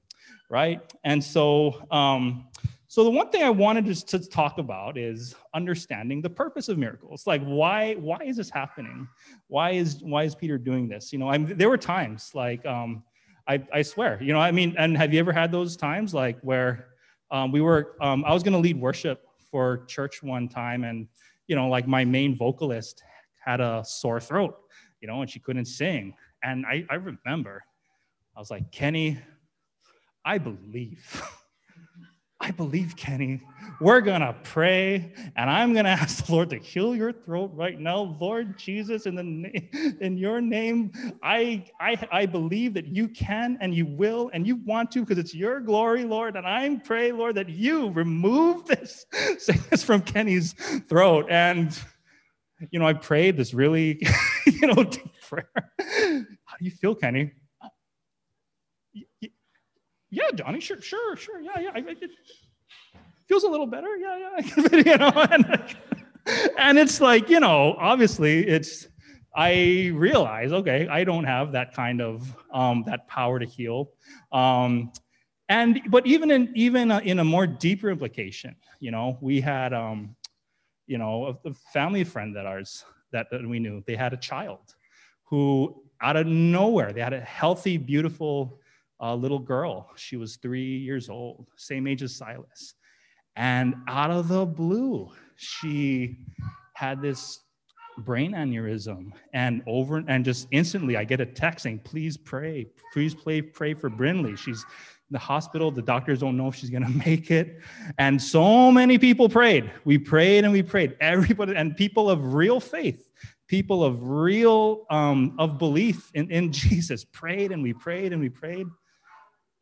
[0.48, 0.80] right?
[1.04, 2.48] And so, um,
[2.90, 6.76] So the one thing I wanted to, to talk about is understanding the purpose of
[6.76, 7.24] miracles.
[7.24, 9.06] Like why why is this happening?
[9.46, 11.12] Why is why is Peter doing this?
[11.12, 13.04] You know, I'm, there were times like um,
[13.46, 16.40] I, I swear, you know, I mean, and have you ever had those times like
[16.40, 16.88] where
[17.30, 21.08] um, we were um, I was going to lead worship for church one time, and
[21.46, 23.02] you know, like my main vocalist
[23.44, 24.56] had a sore throat,
[25.00, 27.62] you know, and she couldn't sing, and I, I remember
[28.36, 29.18] I was like, Kenny,
[30.24, 31.22] I believe.
[32.42, 33.42] I believe, Kenny.
[33.80, 37.50] We're going to pray, and I'm going to ask the Lord to heal your throat
[37.54, 38.16] right now.
[38.18, 40.90] Lord Jesus, in, the na- in your name,
[41.22, 45.18] I, I, I believe that you can and you will and you want to because
[45.18, 46.36] it's your glory, Lord.
[46.36, 49.04] And I pray, Lord, that you remove this
[49.38, 50.54] sickness from Kenny's
[50.88, 51.26] throat.
[51.28, 51.78] And,
[52.70, 54.00] you know, I prayed this really,
[54.46, 55.50] you know, deep prayer.
[55.78, 57.32] How do you feel, Kenny?
[60.10, 61.70] Yeah, Johnny, sure, sure, sure, yeah, yeah.
[61.74, 62.10] It
[63.28, 64.68] feels a little better, yeah, yeah.
[64.72, 65.76] you know, and,
[66.58, 68.88] and it's like, you know, obviously, it's.
[69.32, 73.92] I realize, okay, I don't have that kind of um, that power to heal,
[74.32, 74.90] um,
[75.48, 80.16] and but even in even in a more deeper implication, you know, we had, um,
[80.88, 84.16] you know, a, a family friend that ours that, that we knew, they had a
[84.16, 84.74] child
[85.24, 88.59] who out of nowhere, they had a healthy, beautiful
[89.00, 89.90] a little girl.
[89.96, 92.74] She was three years old, same age as Silas.
[93.36, 96.18] And out of the blue, she
[96.74, 97.40] had this
[97.98, 103.14] brain aneurysm and over and just instantly I get a text saying, please pray, please
[103.14, 104.36] pray, pray for Brinley.
[104.36, 105.70] She's in the hospital.
[105.70, 107.60] The doctors don't know if she's going to make it.
[107.98, 109.70] And so many people prayed.
[109.84, 110.96] We prayed and we prayed.
[111.00, 113.06] Everybody and people of real faith
[113.50, 118.28] people of real um, of belief in, in jesus prayed and we prayed and we
[118.28, 118.66] prayed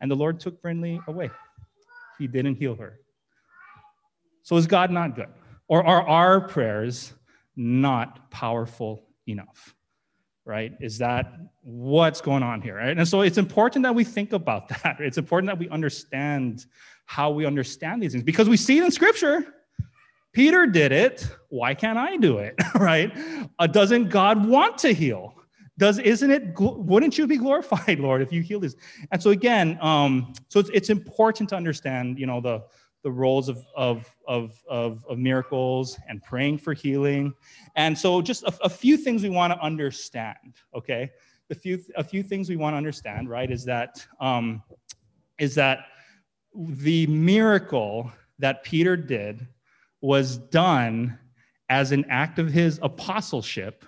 [0.01, 1.31] and the Lord took Brinley away.
[2.19, 3.01] He didn't heal her.
[4.43, 5.29] So is God not good?
[5.69, 7.13] Or are our prayers
[7.57, 9.75] not powerful enough?
[10.45, 10.73] Right?
[10.81, 11.33] Is that
[11.63, 12.77] what's going on here?
[12.77, 12.97] Right?
[12.97, 14.97] And so it's important that we think about that.
[15.01, 16.67] It's important that we understand
[17.05, 19.55] how we understand these things because we see it in scripture.
[20.33, 21.29] Peter did it.
[21.49, 22.55] Why can't I do it?
[22.75, 23.13] right?
[23.59, 25.35] Uh, doesn't God want to heal?
[25.79, 28.77] Does isn't it wouldn't you be glorified lord if you heal this
[29.11, 32.62] and so again um, so it's, it's important to understand you know the
[33.03, 37.33] the roles of, of, of, of, of miracles and praying for healing.
[37.77, 41.11] And so just a, a few things we want to understand okay?
[41.51, 44.62] A few a few things we want to understand right is that um,
[45.38, 45.87] is that
[46.55, 49.47] the miracle that peter did
[50.03, 51.19] was done
[51.71, 53.85] as an act of his apostleship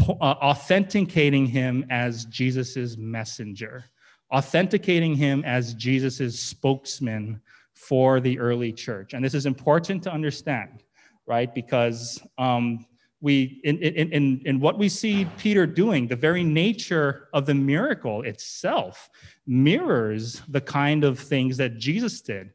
[0.00, 3.84] authenticating him as Jesus's messenger,
[4.32, 7.40] authenticating him as Jesus's spokesman
[7.74, 9.14] for the early church.
[9.14, 10.82] And this is important to understand,
[11.26, 11.54] right?
[11.54, 12.86] Because um,
[13.20, 17.54] we, in, in, in, in what we see Peter doing, the very nature of the
[17.54, 19.08] miracle itself
[19.46, 22.50] mirrors the kind of things that Jesus did.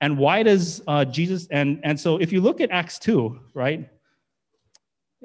[0.00, 3.88] And why does uh, Jesus, and, and so if you look at Acts 2, right?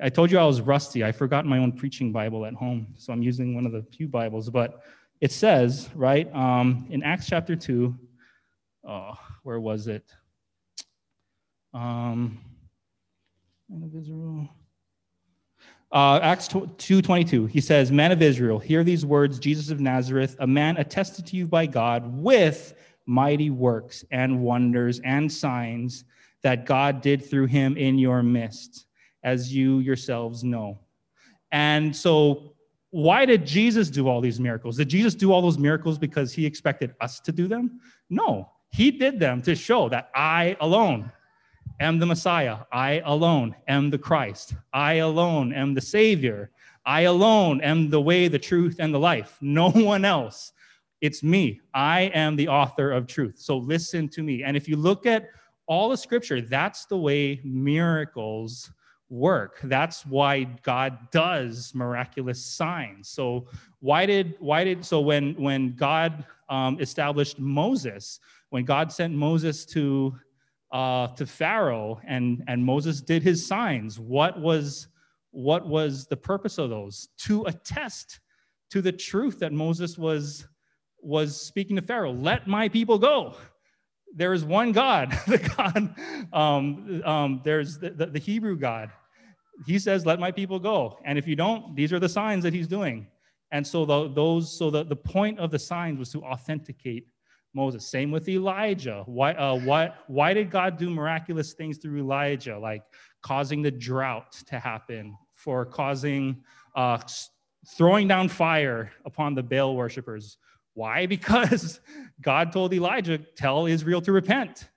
[0.02, 1.04] I told you I was rusty.
[1.04, 4.08] I forgot my own preaching Bible at home, so I'm using one of the Pew
[4.08, 4.50] Bibles.
[4.50, 4.82] But
[5.20, 7.94] it says, right, um, in Acts chapter 2,
[8.88, 10.10] oh, where was it?
[11.74, 12.40] Um,
[13.72, 14.50] of Israel.
[15.92, 20.48] Uh, Acts 2.22, he says, Man of Israel, hear these words, Jesus of Nazareth, a
[20.48, 26.06] man attested to you by God with mighty works and wonders and signs
[26.42, 28.86] that God did through him in your midst
[29.24, 30.78] as you yourselves know.
[31.52, 32.54] And so,
[32.92, 34.78] why did Jesus do all these miracles?
[34.78, 37.80] Did Jesus do all those miracles because he expected us to do them?
[38.10, 41.12] No, he did them to show that I alone
[41.80, 42.60] am the Messiah.
[42.72, 44.56] I alone am the Christ.
[44.74, 46.52] I alone am the Savior.
[46.86, 49.38] I alone am the way, the truth, and the life.
[49.42, 50.54] No one else.
[51.02, 51.62] It's me.
[51.74, 53.36] I am the author of truth.
[53.38, 54.44] So listen to me.
[54.44, 55.30] And if you look at
[55.68, 58.72] all the scripture, that's the way miracles
[59.10, 59.60] work.
[59.64, 63.10] That's why god does miraculous signs.
[63.10, 63.48] So
[63.80, 68.20] why did why did so when when god um, established moses
[68.50, 70.16] when god sent moses to
[70.72, 74.88] uh, to pharaoh and and moses did his signs what was
[75.32, 77.10] what was the purpose of those?
[77.20, 78.20] To attest
[78.72, 80.48] to the truth that moses was
[81.02, 83.36] was speaking to pharaoh let my people go
[84.16, 85.96] there is one God, the God,
[86.34, 88.92] um, um, there's the, the, the, Hebrew God
[89.66, 90.98] he says, let my people go.
[91.04, 93.08] And if you don't, these are the signs that he's doing.
[93.52, 97.08] And so the, those, so the, the point of the signs was to authenticate
[97.54, 97.90] Moses.
[97.90, 99.04] Same with Elijah.
[99.06, 102.84] Why, uh, why, why did God do miraculous things through Elijah, like
[103.22, 106.44] causing the drought to happen, for causing
[106.76, 107.00] uh,
[107.76, 110.38] throwing down fire upon the Baal worshippers?
[110.80, 111.06] Why?
[111.18, 111.82] Because
[112.22, 114.70] God told Elijah, tell Israel to repent.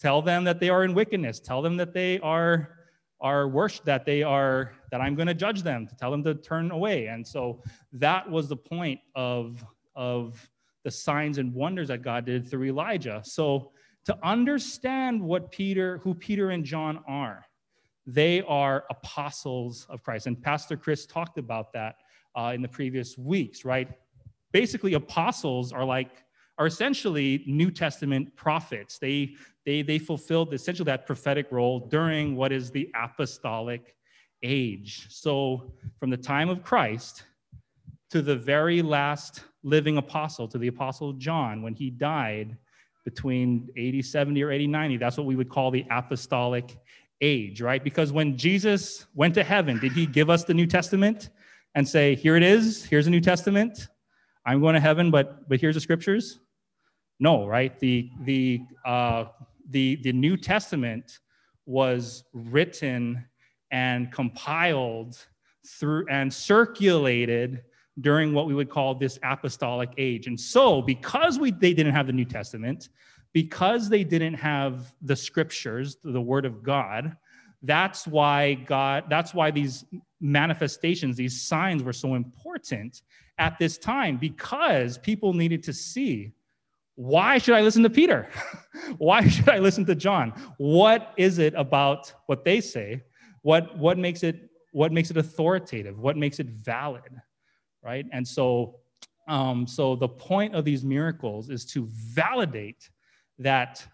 [0.00, 1.40] Tell them that they are in wickedness.
[1.40, 2.78] Tell them that they are
[3.20, 6.34] are worship that they are that I'm going to judge them to tell them to
[6.34, 7.06] turn away.
[7.06, 10.24] And so that was the point of of
[10.84, 13.20] the signs and wonders that God did through Elijah.
[13.22, 13.72] So
[14.06, 17.44] to understand what Peter, who Peter and John are,
[18.06, 20.26] they are apostles of Christ.
[20.26, 21.96] And Pastor Chris talked about that
[22.34, 23.88] uh, in the previous weeks, right?
[24.52, 26.10] Basically, apostles are like
[26.58, 28.98] are essentially New Testament prophets.
[28.98, 29.34] They
[29.64, 33.96] they they fulfilled essentially that prophetic role during what is the apostolic
[34.42, 35.06] age.
[35.10, 37.24] So from the time of Christ
[38.10, 42.56] to the very last living apostle, to the apostle John, when he died
[43.04, 44.96] between 80, 70, or 80, 90.
[44.96, 46.76] That's what we would call the apostolic
[47.20, 47.82] age, right?
[47.82, 51.30] Because when Jesus went to heaven, did he give us the New Testament
[51.74, 53.88] and say, here it is, here's a New Testament?
[54.44, 56.40] I'm going to heaven, but but here's the scriptures?
[57.20, 57.78] No, right?
[57.78, 59.24] The the uh,
[59.70, 61.20] the the New Testament
[61.66, 63.24] was written
[63.70, 65.16] and compiled
[65.66, 67.62] through and circulated
[68.00, 70.26] during what we would call this apostolic age.
[70.26, 72.88] And so, because we, they didn't have the New Testament,
[73.32, 77.16] because they didn't have the scriptures, the word of God,
[77.62, 79.84] that's why God, that's why these
[80.22, 83.02] manifestations, these signs were so important
[83.38, 86.32] at this time, because people needed to see
[86.94, 88.28] why should I listen to Peter?
[88.98, 90.30] why should I listen to John?
[90.58, 93.02] What is it about what they say?
[93.40, 95.98] What, what makes it what makes it authoritative?
[95.98, 97.20] What makes it valid?
[97.82, 98.06] right?
[98.12, 98.76] And so,
[99.28, 102.88] um, so the point of these miracles is to validate
[103.38, 103.84] that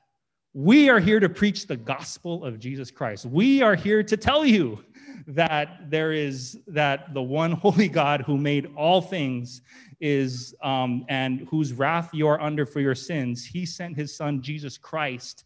[0.55, 3.27] we are here to preach the gospel of Jesus Christ.
[3.27, 4.85] We are here to tell you
[5.29, 9.63] that there is that the one holy God who made all things
[10.01, 13.45] is um, and whose wrath you are under for your sins.
[13.45, 15.45] He sent his son Jesus Christ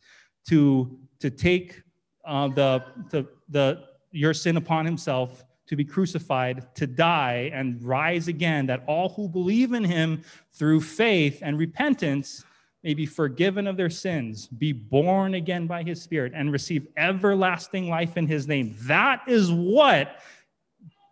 [0.48, 1.82] to to take
[2.24, 8.28] uh, the, the the your sin upon himself to be crucified, to die, and rise
[8.28, 10.22] again, that all who believe in him
[10.52, 12.44] through faith and repentance
[12.82, 17.88] may be forgiven of their sins, be born again by his Spirit, and receive everlasting
[17.88, 18.74] life in his name.
[18.80, 20.20] That is what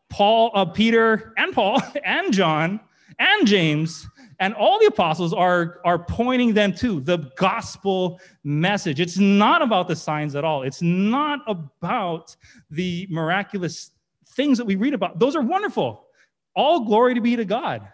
[0.08, 2.80] Paul, uh, Peter, and Paul, and John,
[3.18, 4.06] and James,
[4.40, 8.98] and all the apostles are, are pointing them to the gospel message.
[8.98, 10.62] It's not about the signs at all.
[10.62, 12.34] It's not about
[12.70, 13.90] the miraculous
[14.30, 16.06] things that we read about, those are wonderful.
[16.54, 17.86] All glory to be to God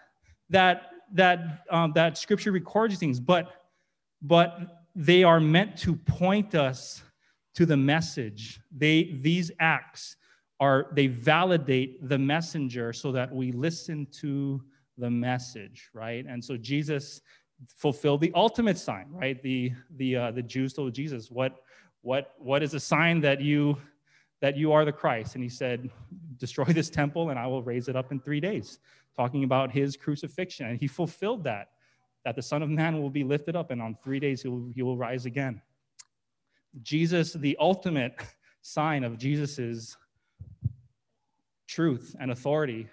[0.49, 3.56] that that um, that Scripture records things, but
[4.21, 7.03] but they are meant to point us
[7.55, 8.59] to the message.
[8.75, 10.15] They these acts
[10.59, 14.61] are they validate the messenger so that we listen to
[14.97, 16.25] the message, right?
[16.25, 17.21] And so Jesus
[17.67, 19.41] fulfilled the ultimate sign, right?
[19.41, 21.63] The the uh, the Jews told Jesus, "What
[22.01, 23.77] what what is a sign that you
[24.41, 25.35] that you are the Christ.
[25.35, 25.89] And he said,
[26.37, 28.79] Destroy this temple and I will raise it up in three days,
[29.15, 30.67] talking about his crucifixion.
[30.67, 31.69] And he fulfilled that,
[32.27, 34.69] that the Son of Man will be lifted up and on three days he will,
[34.75, 35.61] he will rise again.
[36.81, 38.19] Jesus, the ultimate
[38.61, 39.95] sign of Jesus's
[41.69, 42.89] truth and authority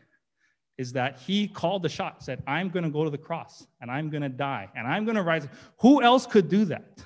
[0.78, 3.90] is that he called the shot, said, I'm going to go to the cross and
[3.90, 5.48] I'm going to die and I'm going to rise.
[5.80, 7.02] Who else could do that?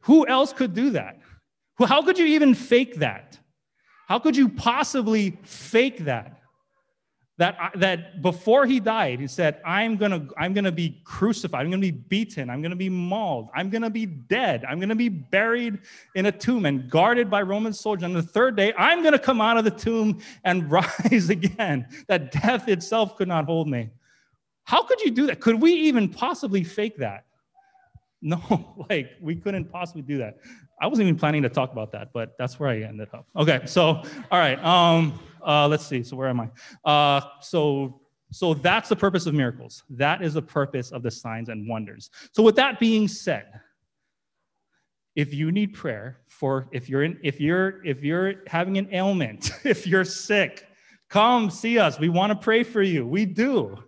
[0.00, 1.20] Who else could do that?
[1.78, 3.38] How could you even fake that?
[4.08, 6.40] How could you possibly fake that?
[7.36, 11.80] That, that before he died, he said, I'm gonna, I'm gonna be crucified, I'm gonna
[11.80, 15.80] be beaten, I'm gonna be mauled, I'm gonna be dead, I'm gonna be buried
[16.14, 18.04] in a tomb and guarded by Roman soldiers.
[18.04, 21.88] On the third day, I'm gonna come out of the tomb and rise again.
[22.06, 23.90] That death itself could not hold me.
[24.62, 25.40] How could you do that?
[25.40, 27.24] Could we even possibly fake that?
[28.26, 30.38] No, like we couldn't possibly do that.
[30.80, 33.26] I wasn't even planning to talk about that, but that's where I ended up.
[33.36, 36.02] Okay, so all right, um, uh, let's see.
[36.02, 36.48] So where am I?
[36.88, 39.84] Uh, so so that's the purpose of miracles.
[39.90, 42.10] That is the purpose of the signs and wonders.
[42.32, 43.46] So with that being said,
[45.14, 49.52] if you need prayer for if you're in if you're if you're having an ailment,
[49.64, 50.66] if you're sick,
[51.08, 51.98] come see us.
[51.98, 53.06] We want to pray for you.
[53.06, 53.78] We do.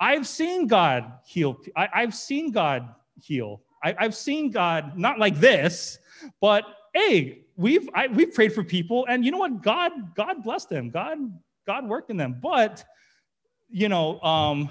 [0.00, 1.58] I've seen God heal.
[1.76, 3.62] I, I've seen God heal.
[3.82, 5.98] I, I've seen God not like this
[6.40, 9.62] but hey, we've I, we've prayed for people, and you know what?
[9.62, 10.88] God God blessed them.
[10.88, 11.18] God
[11.66, 12.38] God worked in them.
[12.40, 12.82] But
[13.68, 14.70] you know, um,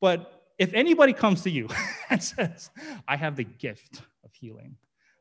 [0.00, 1.68] but if anybody comes to you
[2.10, 2.70] and says,
[3.08, 4.76] I have the gift of healing,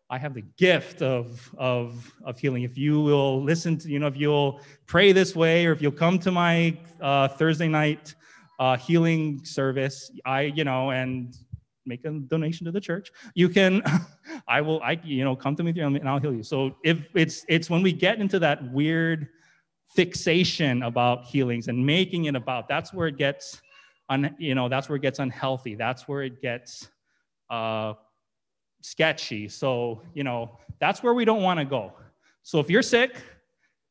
[0.09, 2.63] I have the gift of, of, of healing.
[2.63, 5.91] If you will listen to, you know, if you'll pray this way, or if you'll
[5.91, 8.15] come to my uh, Thursday night
[8.59, 11.37] uh, healing service, I, you know, and
[11.85, 13.81] make a donation to the church, you can,
[14.47, 16.43] I will, I, you know, come to me and I'll heal you.
[16.43, 19.27] So if it's, it's when we get into that weird
[19.95, 23.61] fixation about healings and making it about, that's where it gets,
[24.09, 25.75] un, you know, that's where it gets unhealthy.
[25.75, 26.89] That's where it gets,
[27.49, 27.93] uh,
[28.81, 29.47] sketchy.
[29.49, 31.93] So, you know, that's where we don't want to go.
[32.43, 33.21] So if you're sick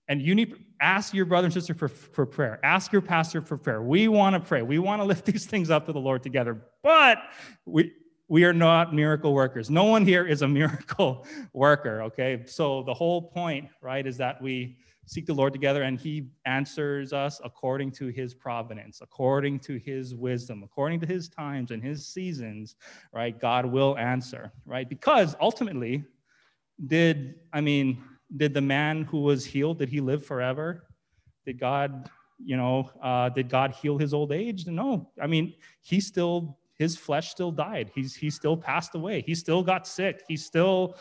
[0.08, 2.58] and you need, ask your brother and sister for, for prayer.
[2.62, 3.82] Ask your pastor for prayer.
[3.82, 4.62] We want to pray.
[4.62, 6.60] We want to lift these things up to the Lord together.
[6.82, 7.18] But
[7.66, 7.92] we,
[8.28, 9.68] we are not miracle workers.
[9.68, 12.42] No one here is a miracle worker, okay?
[12.46, 17.12] So the whole point, right, is that we seek the Lord together and he answers
[17.12, 22.06] us according to his providence, according to his wisdom, according to his times and his
[22.06, 22.76] seasons,
[23.12, 23.38] right?
[23.38, 24.88] God will answer, right?
[24.88, 26.04] Because ultimately,
[26.86, 28.02] did, I mean,
[28.36, 30.84] did the man who was healed, did he live forever?
[31.46, 34.66] Did God, you know, uh, did God heal his old age?
[34.66, 35.10] No.
[35.20, 37.90] I mean, he still, his flesh still died.
[37.94, 39.22] He's, he still passed away.
[39.22, 40.22] He still got sick.
[40.28, 40.96] He still,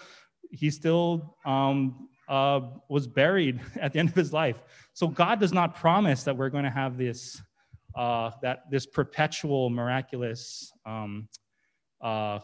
[0.51, 4.61] he still um, uh, was buried at the end of his life.
[4.93, 7.41] So God does not promise that we're going to have this,
[7.95, 11.27] uh, that this perpetual miraculous um,
[12.01, 12.39] uh,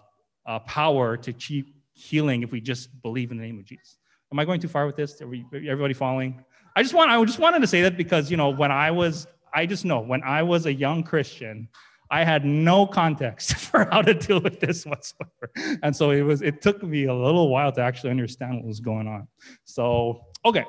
[0.45, 3.97] uh, power to keep healing if we just believe in the name of Jesus.
[4.33, 5.21] Am I going too far with this?
[5.21, 6.43] Are we, everybody following?
[6.75, 9.27] I just want, I just wanted to say that because you know when I was,
[9.53, 11.69] I just know when I was a young Christian,
[12.09, 15.51] I had no context for how to deal with this whatsoever.
[15.83, 18.79] And so it was, it took me a little while to actually understand what was
[18.79, 19.27] going on.
[19.65, 20.65] So, okay,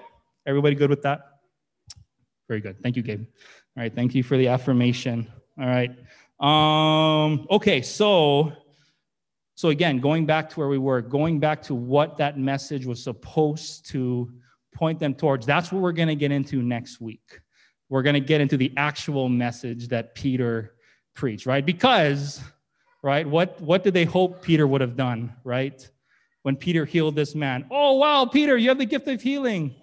[0.46, 1.20] everybody good with that?
[2.48, 2.82] Very good.
[2.82, 3.24] Thank you, Gabe.
[3.78, 5.26] All right, thank you for the affirmation.
[5.58, 5.90] All right.
[6.38, 8.52] Um, okay, so
[9.54, 13.02] so again, going back to where we were, going back to what that message was
[13.02, 14.32] supposed to
[14.74, 17.40] point them towards, that's what we're going to get into next week.
[17.88, 20.74] We're going to get into the actual message that Peter
[21.14, 21.64] preached, right?
[21.64, 22.40] Because,
[23.02, 25.88] right, what, what did they hope Peter would have done, right?
[26.42, 27.66] When Peter healed this man.
[27.70, 29.76] Oh, wow, Peter, you have the gift of healing.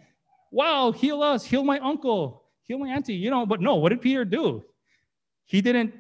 [0.52, 4.02] Wow, heal us, heal my uncle, heal my auntie, you know, but no, what did
[4.02, 4.66] Peter do?
[5.46, 5.94] He didn't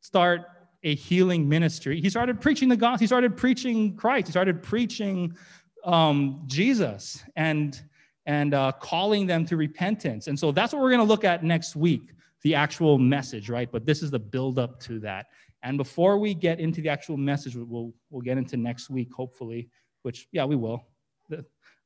[0.00, 0.46] start
[0.86, 2.00] a healing ministry.
[2.00, 5.36] He started preaching the gospel, he started preaching Christ, he started preaching
[5.84, 7.80] um, Jesus and
[8.26, 10.26] and uh, calling them to repentance.
[10.26, 12.12] And so that's what we're going to look at next week
[12.42, 13.70] the actual message, right?
[13.70, 15.26] But this is the buildup to that.
[15.62, 19.68] And before we get into the actual message, we'll, we'll get into next week, hopefully,
[20.02, 20.86] which, yeah, we will.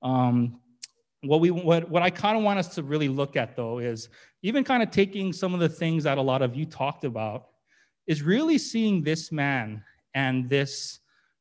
[0.02, 0.60] Um,
[1.22, 4.08] what, we, what, what I kind of want us to really look at, though, is
[4.42, 7.49] even kind of taking some of the things that a lot of you talked about,
[8.06, 9.82] is really seeing this man
[10.14, 11.00] and this,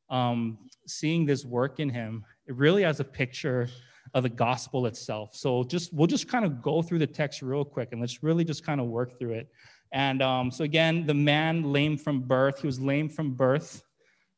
[0.09, 0.57] um,
[0.87, 3.67] seeing this work in him, it really as a picture
[4.13, 5.35] of the gospel itself.
[5.35, 8.43] So just we'll just kind of go through the text real quick and let's really
[8.43, 9.47] just kind of work through it.
[9.91, 13.83] And um, so again, the man lame from birth, he was lame from birth,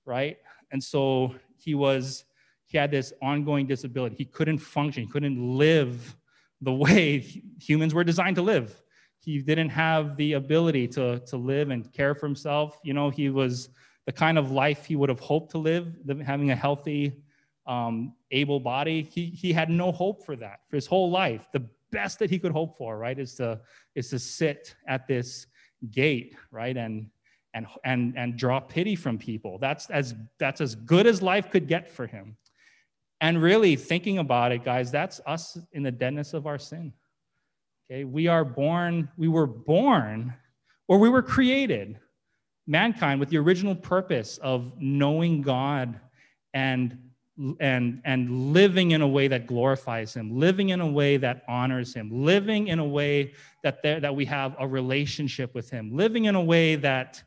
[0.06, 0.38] right?
[0.72, 2.26] And so he was
[2.66, 4.16] he had this ongoing disability.
[4.16, 5.04] He couldn't function.
[5.04, 6.16] He couldn't live
[6.62, 7.20] the way
[7.60, 8.82] humans were designed to live.
[9.22, 12.80] He didn't have the ability to, to live and care for himself.
[12.84, 13.70] You know, he was
[14.06, 15.96] the kind of life he would have hoped to live,
[16.26, 17.22] having a healthy,
[17.68, 21.48] um, able body, he, he had no hope for that for his whole life.
[21.54, 23.60] The best that he could hope for, right, is to,
[23.96, 25.48] is to sit at this
[25.92, 27.10] gate, right, and,
[27.54, 29.58] and, and, and draw pity from people.
[29.60, 32.38] That's as, that's as good as life could get for him.
[33.20, 36.92] And really thinking about it, guys, that's us in the deadness of our sin.
[37.92, 40.34] Okay, we are born, we were born,
[40.88, 42.00] or we were created,
[42.66, 46.00] mankind, with the original purpose of knowing God
[46.54, 46.98] and
[47.60, 51.94] and and living in a way that glorifies him living in a way that honors
[51.94, 53.34] him living in a way
[53.64, 57.22] that there, that we have a relationship with him living in a way that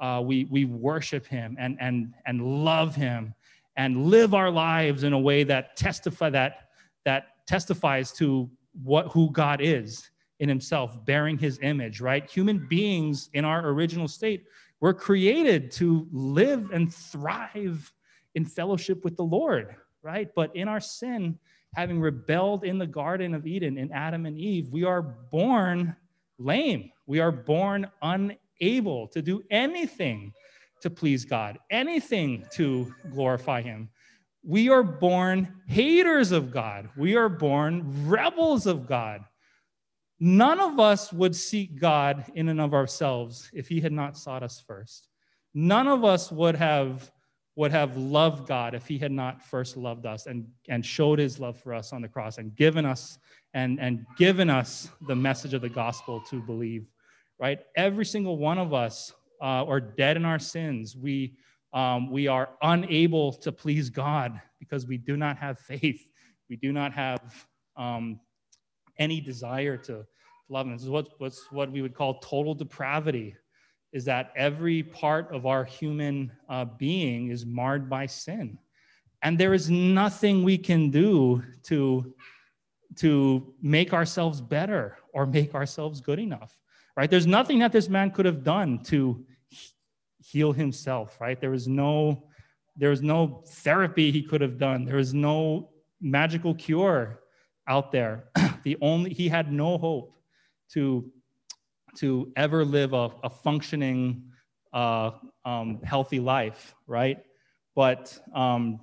[0.00, 3.32] uh, we we worship him and and and love him
[3.76, 6.68] and live our lives in a way that testify that
[7.06, 8.50] that testifies to
[8.82, 10.09] what who God is
[10.40, 14.44] in himself bearing his image right human beings in our original state
[14.80, 17.92] were created to live and thrive
[18.34, 20.28] in fellowship with the Lord, right?
[20.34, 21.38] But in our sin,
[21.74, 25.94] having rebelled in the Garden of Eden in Adam and Eve, we are born
[26.38, 26.90] lame.
[27.06, 30.32] We are born unable to do anything
[30.80, 33.90] to please God, anything to glorify Him.
[34.42, 36.88] We are born haters of God.
[36.96, 39.24] We are born rebels of God.
[40.20, 44.42] None of us would seek God in and of ourselves if He had not sought
[44.42, 45.08] us first.
[45.54, 47.10] None of us would have
[47.56, 51.38] would have loved God if he had not first loved us and, and showed his
[51.38, 53.18] love for us on the cross and given us
[53.52, 56.86] and, and given us the message of the gospel to believe,
[57.38, 57.58] right?
[57.76, 59.12] Every single one of us
[59.42, 60.96] uh, are dead in our sins.
[60.96, 61.36] We,
[61.74, 66.06] um, we are unable to please God because we do not have faith.
[66.48, 67.46] We do not have
[67.76, 68.20] um,
[68.98, 70.06] any desire to
[70.50, 70.72] love Him.
[70.72, 73.36] This is what, what's what we would call total depravity,
[73.92, 78.58] is that every part of our human uh, being is marred by sin.
[79.22, 82.14] And there is nothing we can do to,
[82.96, 86.56] to make ourselves better or make ourselves good enough,
[86.96, 87.10] right?
[87.10, 89.24] There's nothing that this man could have done to
[90.22, 91.40] heal himself, right?
[91.40, 92.24] There was no,
[92.76, 94.84] there was no therapy he could have done.
[94.84, 95.70] There was no
[96.00, 97.20] magical cure
[97.66, 98.24] out there.
[98.62, 100.19] the only, he had no hope
[100.72, 101.10] to
[101.96, 104.22] to ever live a, a functioning,
[104.72, 105.10] uh,
[105.44, 107.18] um, healthy life, right?
[107.74, 108.80] But, um,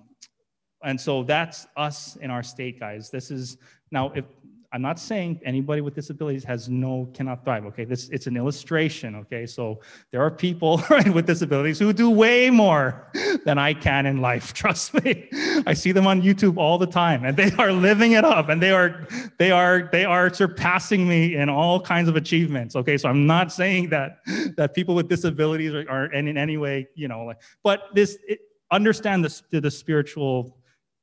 [0.83, 3.09] and so that's us in our state, guys.
[3.09, 3.57] This is
[3.91, 4.25] now, if
[4.73, 7.65] I'm not saying anybody with disabilities has no cannot thrive.
[7.67, 9.15] Okay, this it's an illustration.
[9.15, 9.79] Okay, so
[10.11, 13.09] there are people right with disabilities who do way more
[13.45, 14.53] than I can in life.
[14.61, 15.29] Trust me,
[15.65, 18.61] I see them on YouTube all the time, and they are living it up, and
[18.61, 19.07] they are
[19.37, 22.75] they are they are surpassing me in all kinds of achievements.
[22.75, 24.19] Okay, so I'm not saying that
[24.57, 28.17] that people with disabilities are, are in, in any way, you know, like, but this
[28.27, 28.39] it,
[28.69, 30.57] understand the the spiritual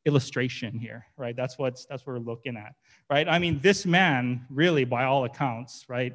[0.07, 1.37] illustration here, right?
[1.37, 2.75] That's what's that's what we're looking at
[3.11, 3.29] right?
[3.29, 6.15] I mean, this man, really, by all accounts, right?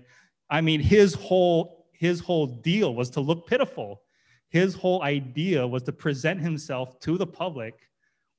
[0.49, 4.01] I mean, his whole his whole deal was to look pitiful.
[4.49, 7.75] His whole idea was to present himself to the public.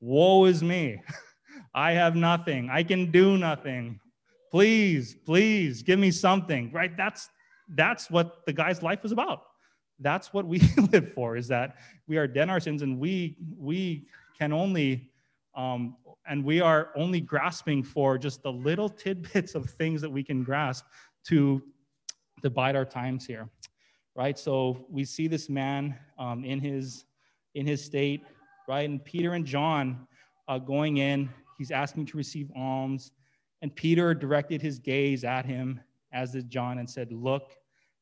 [0.01, 1.01] Woe is me.
[1.75, 2.71] I have nothing.
[2.71, 4.01] I can do nothing.
[4.51, 6.73] Please, please give me something.
[6.73, 6.97] Right?
[6.97, 7.29] That's
[7.69, 9.43] that's what the guy's life was about.
[10.01, 10.59] That's what we
[10.93, 11.37] live for.
[11.37, 11.77] Is that
[12.09, 14.07] we are dead in our sins, and we we
[14.39, 15.10] can only
[15.55, 15.97] um,
[16.29, 20.43] and we are only grasping for just the little tidbits of things that we can
[20.43, 20.87] grasp
[21.27, 21.63] to,
[22.55, 23.51] bide our times here,
[24.17, 24.39] right?
[24.39, 27.05] So we see this man um, in, his,
[27.55, 28.25] in his state,
[28.67, 28.89] right?
[28.89, 30.07] And Peter and John
[30.49, 31.29] uh, going in,
[31.59, 33.13] he's asking to receive alms.
[33.61, 35.81] And Peter directed his gaze at him,
[36.15, 37.53] as did John, and said, Look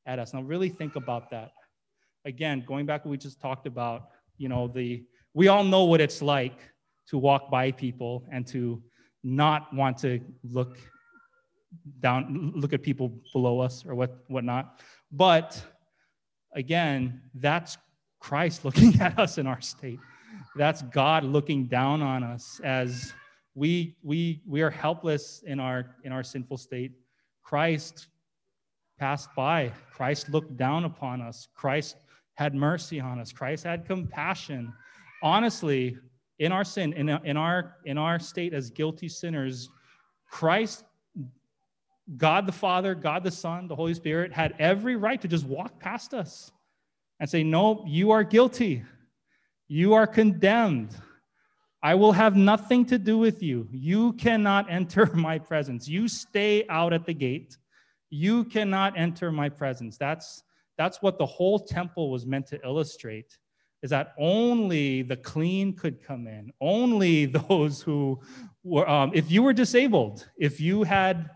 [0.07, 0.32] at us.
[0.32, 1.51] Now, really think about that.
[2.24, 6.01] Again, going back what we just talked about, you know, the we all know what
[6.01, 6.59] it's like
[7.11, 8.82] to walk by people and to
[9.22, 10.78] not want to look
[12.00, 14.80] down, look at people below us or what whatnot.
[15.12, 15.62] But
[16.54, 17.78] again, that's
[18.20, 19.98] Christ looking at us in our state.
[20.56, 23.12] That's God looking down on us as
[23.54, 26.92] we we we are helpless in our in our sinful state.
[27.42, 28.09] Christ
[28.98, 29.72] passed by.
[29.92, 31.48] Christ looked down upon us.
[31.54, 31.96] Christ
[32.34, 33.32] had mercy on us.
[33.32, 34.72] Christ had compassion.
[35.22, 35.96] Honestly,
[36.39, 39.70] in our sin, in, in, our, in our state as guilty sinners,
[40.30, 40.84] Christ,
[42.16, 45.78] God the Father, God the Son, the Holy Spirit had every right to just walk
[45.78, 46.53] past us
[47.20, 48.84] and say, No, you are guilty.
[49.68, 50.97] You are condemned.
[51.82, 53.68] I will have nothing to do with you.
[53.70, 55.86] You cannot enter my presence.
[55.86, 57.59] You stay out at the gate.
[58.11, 59.99] You cannot enter my presence.
[59.99, 60.43] That's,
[60.78, 63.36] that's what the whole temple was meant to illustrate
[63.83, 66.53] is that only the clean could come in.
[66.61, 68.20] Only those who
[68.64, 71.31] were, um, if you were disabled, if you had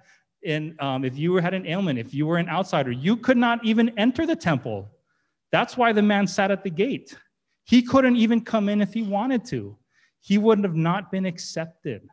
[0.80, 3.96] um, if you had an ailment, if you were an outsider, you could not even
[3.96, 4.90] enter the temple.
[5.52, 7.16] That's why the man sat at the gate.
[7.64, 9.76] He couldn't even come in if he wanted to.
[10.20, 12.08] He wouldn't have not been accepted.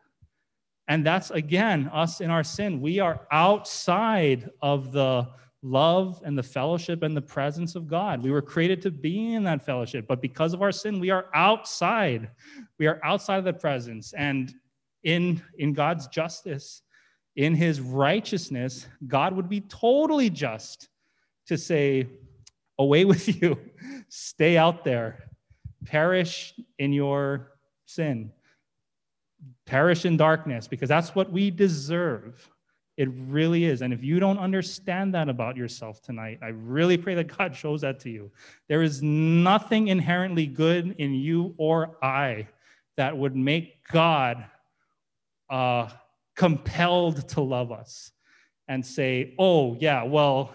[0.86, 2.80] And that's again us in our sin.
[2.80, 5.28] We are outside of the
[5.62, 8.22] love and the fellowship and the presence of God.
[8.22, 11.26] We were created to be in that fellowship, but because of our sin, we are
[11.34, 12.30] outside.
[12.78, 14.14] We are outside of the presence.
[14.14, 14.54] And
[15.04, 16.82] in, in God's justice,
[17.36, 20.88] in his righteousness, God would be totally just
[21.46, 22.06] to say,
[22.78, 23.58] Away with you,
[24.08, 25.24] stay out there,
[25.84, 27.52] perish in your
[27.84, 28.32] sin,
[29.66, 32.48] perish in darkness, because that's what we deserve.
[33.00, 33.80] It really is.
[33.80, 37.80] And if you don't understand that about yourself tonight, I really pray that God shows
[37.80, 38.30] that to you.
[38.68, 42.46] There is nothing inherently good in you or I
[42.98, 44.44] that would make God
[45.48, 45.88] uh,
[46.36, 48.12] compelled to love us
[48.68, 50.52] and say, oh, yeah, well,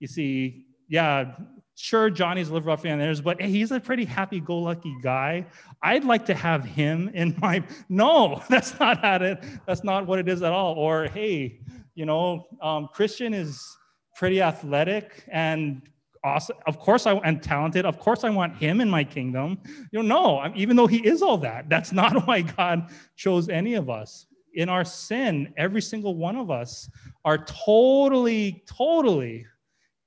[0.00, 1.36] you see, yeah,
[1.76, 5.46] sure, Johnny's a little rough and there's, but he's a pretty happy-go-lucky guy.
[5.80, 7.62] I'd like to have him in my.
[7.88, 9.44] No, that's not at it.
[9.64, 10.74] That's not what it is at all.
[10.74, 11.60] Or hey,
[11.94, 13.76] you know, um, Christian is
[14.16, 15.82] pretty athletic, and
[16.24, 16.56] awesome.
[16.66, 17.84] Of course, I am talented.
[17.84, 19.58] Of course, I want him in my kingdom.
[19.92, 23.74] You know, no, even though he is all that, that's not why God chose any
[23.74, 24.26] of us.
[24.54, 26.88] In our sin, every single one of us
[27.24, 29.46] are totally, totally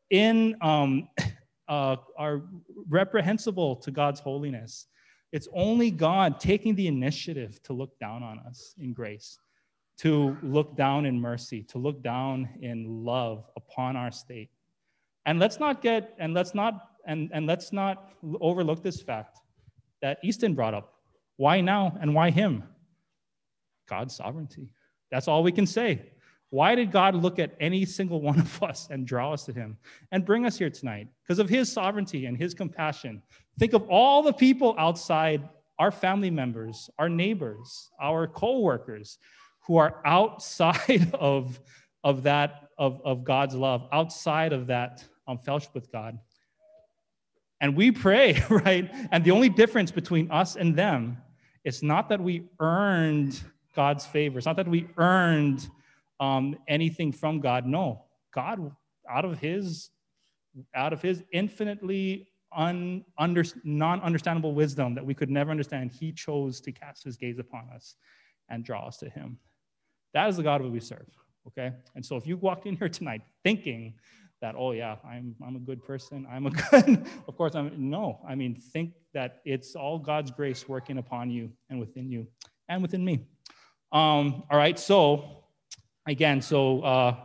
[0.10, 1.10] in um,
[1.68, 2.44] uh, are
[2.88, 4.88] reprehensible to God's holiness.
[5.34, 9.38] It's only God taking the initiative to look down on us in grace,
[9.98, 14.50] to look down in mercy, to look down in love upon our state.
[15.26, 19.40] And let's not get, and let's not, and, and let's not overlook this fact
[20.02, 20.94] that Easton brought up.
[21.38, 22.64] Why now and why him?
[23.88, 24.70] God's sovereignty.
[25.12, 26.02] That's all we can say.
[26.50, 29.78] Why did God look at any single one of us and draw us to him
[30.12, 31.08] and bring us here tonight?
[31.24, 33.22] Because of his sovereignty and his compassion.
[33.60, 39.18] Think of all the people outside our family members, our neighbors, our co-workers
[39.68, 41.60] who are outside of,
[42.04, 46.18] of that, of, of God's love, outside of that um, fellowship with God.
[47.60, 48.90] And we pray, right?
[49.12, 51.18] And the only difference between us and them
[51.64, 53.42] is not that we earned
[53.76, 54.38] God's favor.
[54.38, 55.68] It's not that we earned
[56.20, 57.66] um, anything from God.
[57.66, 58.72] No, God,
[59.10, 59.90] out of His,
[60.74, 66.62] out of His infinitely un, under, non-understandable wisdom that we could never understand, He chose
[66.62, 67.96] to cast His gaze upon us
[68.50, 69.38] and draw us to Him.
[70.14, 71.08] That is the God we serve.
[71.48, 73.94] Okay, and so if you walked in here tonight thinking
[74.42, 78.20] that oh yeah i'm i'm a good person i'm a good of course i'm no
[78.28, 82.28] i mean think that it's all god's grace working upon you and within you
[82.70, 83.26] and within me.
[83.92, 85.44] Um, all right so
[86.06, 87.16] again so uh,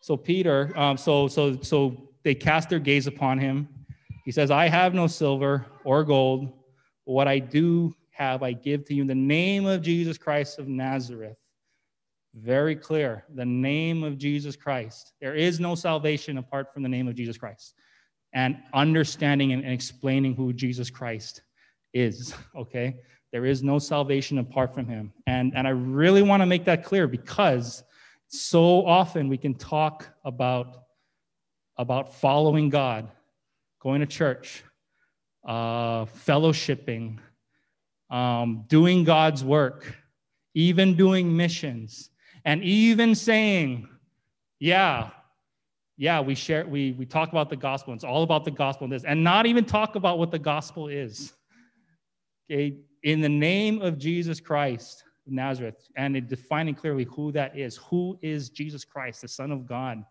[0.00, 3.68] so peter um, so so so they cast their gaze upon him.
[4.24, 6.52] He says i have no silver or gold.
[7.06, 10.58] But what i do have i give to you in the name of jesus christ
[10.58, 11.36] of nazareth
[12.34, 15.12] very clear the name of Jesus Christ.
[15.20, 17.74] There is no salvation apart from the name of Jesus Christ.
[18.32, 21.42] And understanding and explaining who Jesus Christ
[21.92, 22.96] is, okay?
[23.32, 25.12] There is no salvation apart from him.
[25.26, 27.82] And, and I really want to make that clear because
[28.28, 30.84] so often we can talk about,
[31.76, 33.10] about following God,
[33.80, 34.64] going to church,
[35.46, 37.18] uh, fellowshipping,
[38.10, 39.94] um, doing God's work,
[40.54, 42.10] even doing missions
[42.44, 43.88] and even saying,
[44.58, 45.10] yeah,
[45.96, 47.94] yeah, we share, we, we talk about the gospel.
[47.94, 50.88] It's all about the gospel and this, and not even talk about what the gospel
[50.88, 51.32] is.
[52.50, 57.76] Okay, in the name of Jesus Christ of Nazareth, and defining clearly who that is.
[57.76, 60.04] Who is Jesus Christ, the Son of God,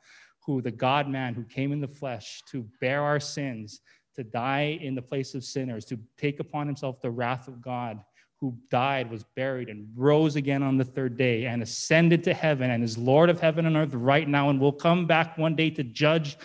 [0.46, 3.82] who the God man who came in the flesh to bear our sins,
[4.16, 8.04] to die in the place of sinners, to take upon himself the wrath of God
[8.42, 12.72] who died, was buried, and rose again on the third day, and ascended to heaven,
[12.72, 15.70] and is Lord of heaven and earth right now, and will come back one day
[15.70, 16.38] to judge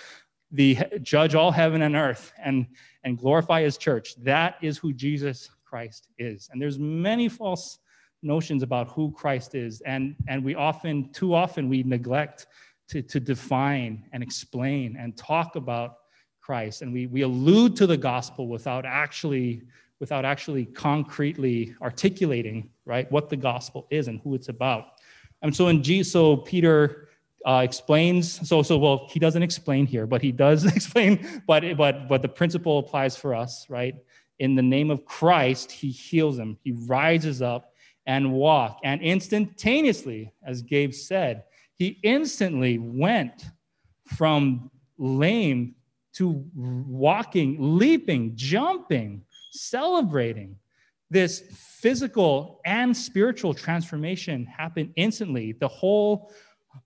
[0.52, 2.66] the judge all heaven and earth and
[3.02, 4.14] and glorify his church.
[4.22, 6.48] That is who Jesus Christ is.
[6.52, 7.78] And there's many false
[8.22, 12.46] notions about who Christ is, and and we often, too often, we neglect
[12.88, 15.96] to, to define and explain and talk about
[16.42, 19.62] Christ, and we we allude to the gospel without actually
[20.00, 25.00] without actually concretely articulating right what the gospel is and who it's about.
[25.42, 27.08] And so in g so peter
[27.46, 32.08] uh, explains so so well he doesn't explain here but he does explain but but
[32.08, 33.94] but the principle applies for us right?
[34.38, 37.72] In the name of christ he heals him he rises up
[38.06, 41.44] and walk and instantaneously as gabe said
[41.76, 43.46] he instantly went
[44.16, 45.74] from lame
[46.14, 49.22] to walking leaping jumping
[49.60, 50.56] celebrating
[51.10, 51.42] this
[51.80, 55.52] physical and spiritual transformation happened instantly.
[55.52, 56.32] The whole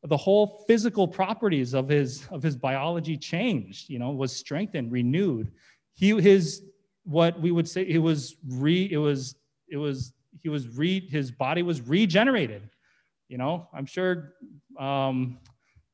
[0.04, 5.50] the whole physical properties of his of his biology changed you know was strengthened renewed.
[5.94, 6.62] He his
[7.04, 9.34] what we would say it was re it was
[9.68, 10.12] it was
[10.42, 12.70] he was re his body was regenerated
[13.30, 13.68] you know.
[13.72, 14.34] I'm sure
[14.78, 15.38] um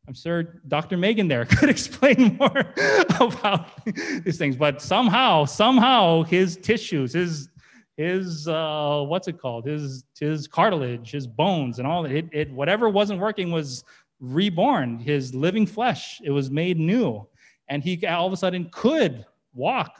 [0.08, 0.96] I'm sure Dr.
[0.96, 2.58] Megan there could explain more
[3.20, 3.84] about
[4.24, 7.48] these things, but somehow, somehow his tissues, his
[7.96, 9.66] his uh, what's it called?
[9.66, 13.84] His his cartilage, his bones, and all it, it whatever wasn't working was
[14.20, 14.98] reborn.
[14.98, 17.26] His living flesh, it was made new,
[17.68, 19.98] and he all of a sudden could walk,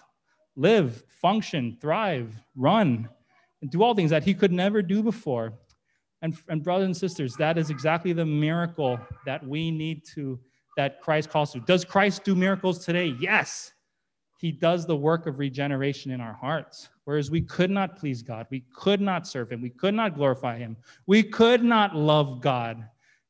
[0.57, 3.09] live, function, thrive, run,
[3.63, 5.55] and do all things that he could never do before.
[6.27, 10.41] And, and brothers and sisters, that is exactly the miracle that we need to,
[10.77, 11.61] that Christ calls to.
[11.61, 13.15] Does Christ do miracles today?
[13.21, 13.73] Yes.
[14.41, 16.89] He does the work of regeneration in our hearts.
[17.05, 20.59] Whereas we could not please God, we could not serve Him, we could not glorify
[20.59, 22.85] Him, we could not love God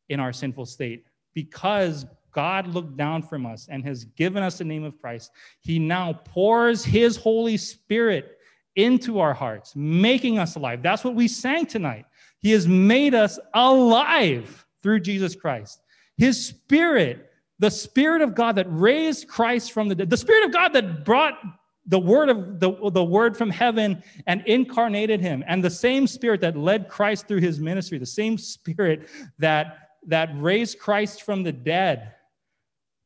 [0.09, 4.65] in our sinful state because God looked down from us and has given us the
[4.65, 8.39] name of Christ, he now pours his Holy Spirit
[8.75, 10.83] into our hearts, making us alive.
[10.83, 12.07] That's what we sang tonight.
[12.47, 15.81] He has made us alive through Jesus Christ.
[16.17, 17.29] His Spirit,
[17.59, 21.05] the Spirit of God that raised Christ from the dead, the Spirit of God that
[21.05, 21.35] brought
[21.87, 26.41] the word of the, the word from heaven and incarnated him and the same spirit
[26.41, 31.53] that led christ through his ministry the same spirit that that raised christ from the
[31.53, 32.13] dead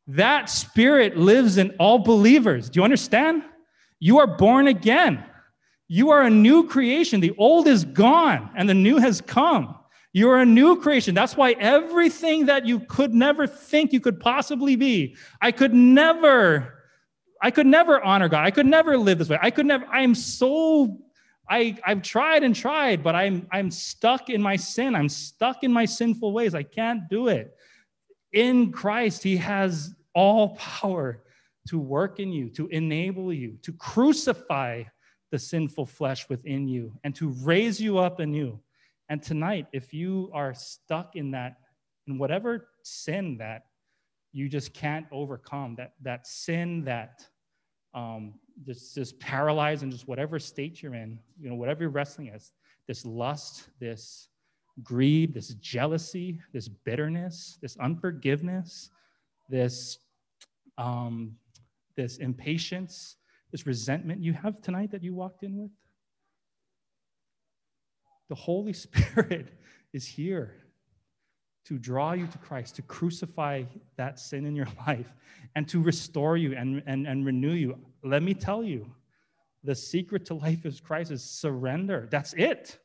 [0.07, 2.69] that spirit lives in all believers.
[2.69, 3.43] Do you understand?
[4.01, 5.25] You are born again
[5.93, 9.75] you are a new creation the old is gone and the new has come
[10.13, 11.15] you're a new creation.
[11.15, 16.81] That's why everything that you could never think you could possibly be, I could never
[17.41, 18.45] I could never honor God.
[18.45, 19.39] I could never live this way.
[19.41, 20.99] I could never, I'm so,
[21.49, 24.95] I, I've tried and tried, but I'm, I'm stuck in my sin.
[24.95, 26.55] I'm stuck in my sinful ways.
[26.55, 27.57] I can't do it.
[28.33, 31.23] In Christ, He has all power
[31.69, 34.85] to work in you, to enable you, to crucify
[35.31, 38.59] the sinful flesh within you, and to raise you up anew.
[39.09, 41.59] And tonight, if you are stuck in that,
[42.07, 43.67] in whatever sin that
[44.33, 47.27] you just can't overcome, that, that sin that
[47.95, 52.31] um, just, just paralyzed in just whatever state you're in, you know, whatever you're wrestling
[52.33, 52.53] with,
[52.87, 54.29] this lust, this
[54.83, 58.91] greed, this jealousy, this bitterness, this unforgiveness,
[59.49, 59.99] this,
[60.79, 61.37] um,
[61.97, 63.17] this impatience,
[63.53, 65.71] this resentment you have tonight that you walked in with.
[68.29, 69.49] The Holy Spirit
[69.93, 70.57] is here
[71.67, 73.65] to draw you to Christ, to crucify
[73.97, 75.13] that sin in your life,
[75.55, 77.79] and to restore you and, and, and renew you.
[78.03, 78.87] Let me tell you,
[79.63, 82.09] the secret to life is Christ is surrender.
[82.11, 82.79] That's it.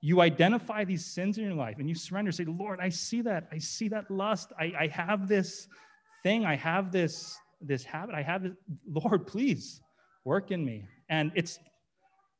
[0.00, 2.32] You identify these sins in your life and you surrender.
[2.32, 3.48] Say, Lord, I see that.
[3.52, 4.52] I see that lust.
[4.58, 5.68] I, I have this
[6.22, 6.44] thing.
[6.44, 8.14] I have this, this habit.
[8.14, 8.46] I have.
[8.88, 9.80] Lord, please
[10.24, 10.84] work in me.
[11.08, 11.58] And it's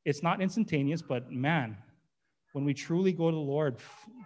[0.05, 1.77] it's not instantaneous, but man,
[2.53, 3.77] when we truly go to the Lord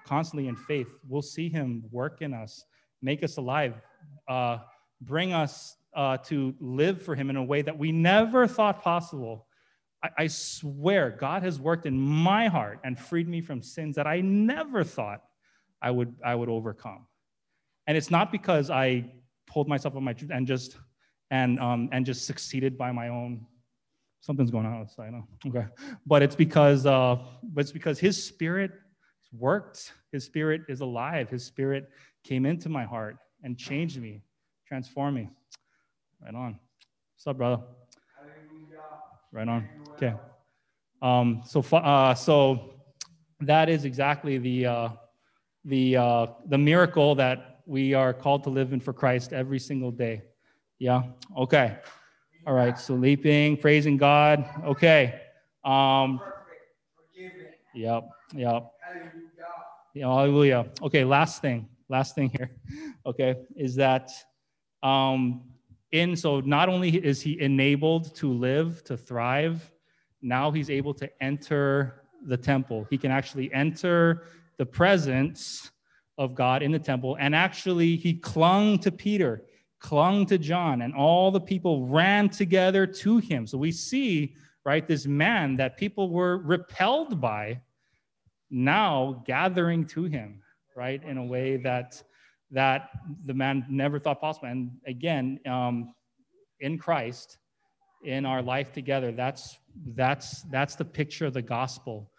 [0.04, 2.64] constantly in faith, we'll see Him work in us,
[3.02, 3.74] make us alive,
[4.28, 4.58] uh,
[5.00, 9.46] bring us uh, to live for Him in a way that we never thought possible.
[10.02, 14.06] I, I swear, God has worked in my heart and freed me from sins that
[14.06, 15.22] I never thought
[15.82, 17.06] I would, I would overcome.
[17.86, 19.10] And it's not because I
[19.50, 20.78] pulled myself on my truth and just
[21.30, 23.46] and um, and just succeeded by my own
[24.20, 25.12] something's going on outside.
[25.46, 25.66] Okay,
[26.06, 28.70] but it's because uh, but it's because His Spirit
[29.32, 29.92] worked.
[30.12, 31.28] His Spirit is alive.
[31.28, 31.90] His Spirit
[32.24, 34.22] came into my heart and changed me,
[34.66, 35.28] transformed me.
[36.22, 36.58] Right on.
[37.14, 37.62] What's up, brother?
[39.32, 39.68] Right on.
[39.92, 40.14] Okay.
[41.02, 42.74] Um, so uh, so
[43.40, 44.88] that is exactly the uh,
[45.64, 49.92] the uh, the miracle that we are called to live in for Christ every single
[49.92, 50.22] day.
[50.80, 51.04] Yeah.
[51.38, 51.76] Okay.
[52.44, 54.44] All right, so leaping, praising God.
[54.64, 55.20] Okay.
[55.62, 56.20] Um,
[57.72, 58.72] yep, yep.
[59.94, 60.66] Yeah, hallelujah.
[60.82, 62.50] Okay, last thing, last thing here,
[63.06, 64.10] okay, is that
[64.82, 65.42] um,
[65.92, 69.70] in, so not only is he enabled to live, to thrive,
[70.22, 72.84] now he's able to enter the temple.
[72.90, 74.24] He can actually enter
[74.56, 75.70] the presence
[76.20, 77.16] of God in the temple.
[77.18, 79.42] And actually, he clung to Peter
[79.80, 83.46] clung to John, and all the people ran together to him.
[83.46, 87.60] So we see, right, this man that people were repelled by
[88.50, 90.42] now gathering to him,
[90.76, 92.02] right, in a way that
[92.52, 92.90] that
[93.26, 94.48] the man never thought possible.
[94.48, 95.94] And again, um,
[96.58, 97.38] in Christ,
[98.04, 99.56] in our life together, that's
[99.94, 102.10] that's that's the picture of the gospel.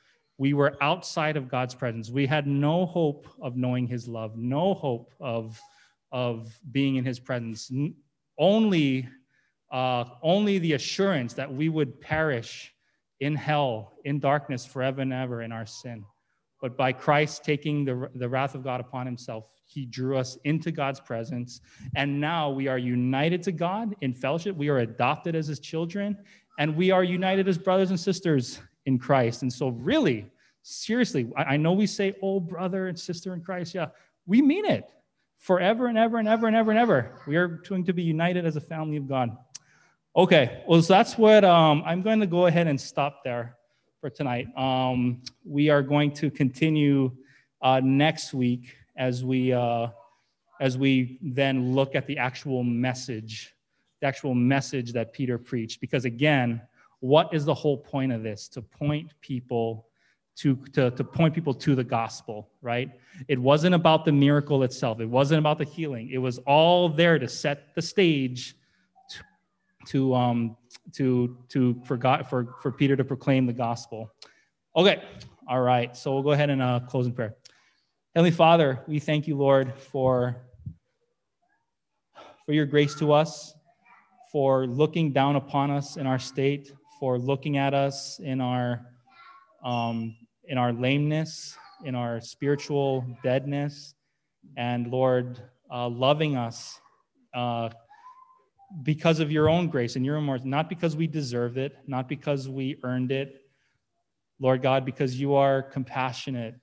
[0.42, 2.10] We were outside of God's presence.
[2.10, 5.62] We had no hope of knowing his love, no hope of
[6.12, 7.72] of being in his presence.
[8.40, 9.08] Only,
[9.72, 12.74] uh, only the assurance that we would perish
[13.20, 16.04] in hell, in darkness forever and ever in our sin.
[16.60, 20.72] But by Christ taking the, the wrath of God upon himself, he drew us into
[20.72, 21.62] God's presence.
[21.96, 24.56] And now we are united to God in fellowship.
[24.56, 26.18] We are adopted as his children,
[26.58, 29.42] and we are united as brothers and sisters in Christ.
[29.42, 30.26] And so, really,
[30.64, 33.74] seriously, I, know we say, oh, brother and sister in Christ.
[33.74, 33.88] Yeah,
[34.26, 34.90] we mean it
[35.38, 37.20] forever and ever and ever and ever and ever.
[37.28, 39.36] We are going to be united as a family of God.
[40.16, 43.56] Okay, well, so that's what um, I'm going to go ahead and stop there
[44.02, 44.48] for tonight.
[44.58, 47.12] Um, we are going to continue
[47.62, 49.88] uh, next week as we uh,
[50.60, 53.56] as we then look at the actual message,
[54.00, 55.82] the actual message that Peter preached.
[55.82, 56.62] Because again,
[57.02, 58.48] what is the whole point of this?
[58.50, 59.88] To point people
[60.38, 62.90] to, to, to point people to the gospel, right?
[63.28, 66.10] It wasn't about the miracle itself, it wasn't about the healing.
[66.12, 68.56] It was all there to set the stage
[69.10, 69.24] to,
[69.88, 70.58] to, um,
[70.94, 74.12] to, to for, God, for, for Peter to proclaim the gospel.
[74.76, 75.04] Okay,
[75.48, 77.36] all right, so we'll go ahead and uh, close in prayer.
[78.16, 80.38] Heavenly Father, we thank you, Lord, for,
[82.46, 83.54] for your grace to us,
[84.32, 86.72] for looking down upon us in our state,
[87.02, 88.86] for looking at us in our
[89.66, 93.96] um, in our lameness, in our spiritual deadness,
[94.56, 95.42] and Lord,
[95.74, 96.80] uh, loving us
[97.34, 97.70] uh,
[98.84, 102.08] because of your own grace and your own mercy, not because we deserve it, not
[102.08, 103.42] because we earned it,
[104.40, 106.54] Lord God, because you are compassionate,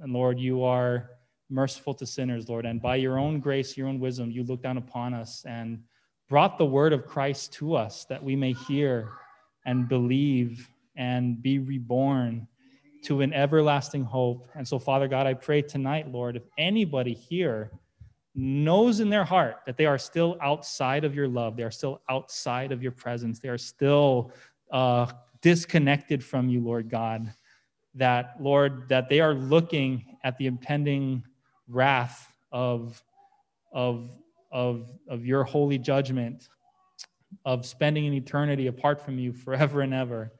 [0.00, 1.10] and Lord, you are
[1.48, 4.76] merciful to sinners, Lord, and by your own grace, your own wisdom, you look down
[4.76, 5.82] upon us and
[6.28, 9.10] brought the word of Christ to us that we may hear
[9.64, 12.46] and believe and be reborn
[13.04, 14.48] to an everlasting hope.
[14.54, 17.70] And so, Father God, I pray tonight, Lord, if anybody here
[18.34, 22.00] knows in their heart that they are still outside of your love, they are still
[22.08, 24.32] outside of your presence, they are still
[24.70, 25.06] uh,
[25.40, 27.32] disconnected from you, Lord God,
[27.94, 31.24] that, Lord, that they are looking at the impending
[31.68, 33.02] wrath of,
[33.72, 34.10] of,
[34.52, 36.48] of, of your holy judgment,
[37.44, 40.32] of spending an eternity apart from you forever and ever.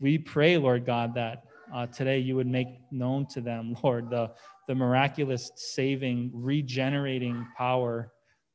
[0.00, 4.32] We pray, Lord God, that uh, today you would make known to them, Lord, the,
[4.66, 8.12] the miraculous saving, regenerating power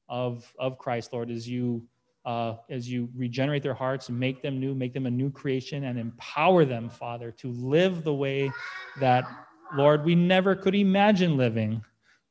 [0.09, 1.87] of, of Christ, Lord, as you
[2.25, 5.99] uh, as you regenerate their hearts, make them new, make them a new creation, and
[5.99, 8.51] empower them, Father, to live the way
[8.99, 9.25] that,
[9.75, 11.83] Lord, we never could imagine living,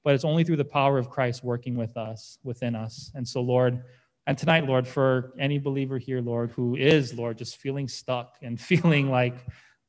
[0.02, 3.10] but it's only through the power of Christ working with us, within us.
[3.14, 3.82] And so, Lord,
[4.26, 8.60] and tonight, Lord, for any believer here, Lord, who is, Lord, just feeling stuck and
[8.70, 9.36] feeling like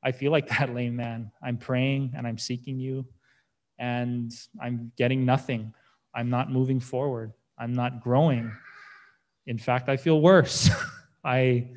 [0.04, 1.32] I feel like that lame man.
[1.42, 3.06] I'm praying and I'm seeking you,
[3.80, 4.32] and
[4.62, 5.74] I'm getting nothing.
[6.14, 7.34] I'm not moving forward.
[7.58, 8.52] I'm not growing.
[9.46, 10.70] In fact, I feel worse.
[11.24, 11.70] I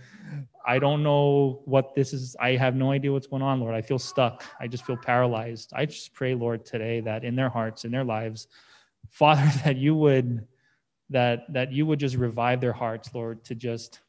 [0.67, 2.35] I don't know what this is.
[2.41, 3.75] I have no idea what's going on, Lord.
[3.75, 4.45] I feel stuck.
[4.59, 5.73] I just feel paralyzed.
[5.75, 8.49] I just pray, Lord, today that in their hearts, in their lives,
[9.11, 10.47] Father, that you would
[11.11, 14.01] that that you would just revive their hearts, Lord, to just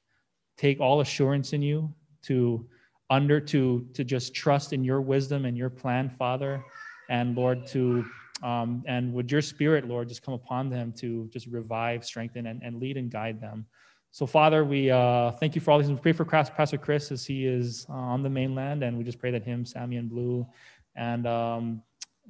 [0.57, 1.93] take all assurance in you,
[2.23, 2.65] to
[3.09, 6.63] under to to just trust in your wisdom and your plan, Father,
[7.09, 8.05] and Lord, to
[8.43, 12.61] um, and would your spirit, Lord, just come upon them to just revive, strengthen, and,
[12.61, 13.65] and lead and guide them.
[14.11, 15.89] So, Father, we uh, thank you for all these.
[15.89, 19.19] We pray for Pastor Chris as he is uh, on the mainland, and we just
[19.19, 20.47] pray that him, Sammy, and Blue,
[20.95, 21.81] and um,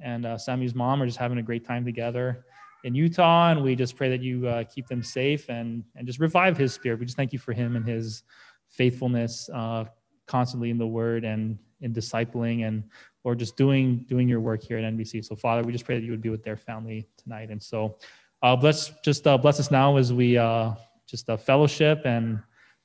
[0.02, 2.44] and uh, Sammy's mom are just having a great time together
[2.84, 6.20] in Utah, and we just pray that you uh, keep them safe and and just
[6.20, 6.98] revive his spirit.
[6.98, 8.22] We just thank you for him and his
[8.68, 9.84] faithfulness, uh,
[10.26, 12.84] constantly in the word and in discipling and
[13.24, 15.24] or just doing doing your work here at NBC.
[15.24, 17.50] So Father, we just pray that you would be with their family tonight.
[17.50, 17.98] And so
[18.42, 20.72] uh, bless just uh, bless us now as we uh,
[21.06, 22.40] just uh, fellowship and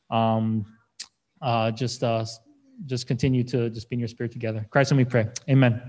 [0.09, 0.65] um,
[1.41, 2.25] uh, just uh,
[2.85, 4.65] just continue to just be in your spirit together.
[4.69, 5.27] Christ and we pray.
[5.49, 5.81] Amen.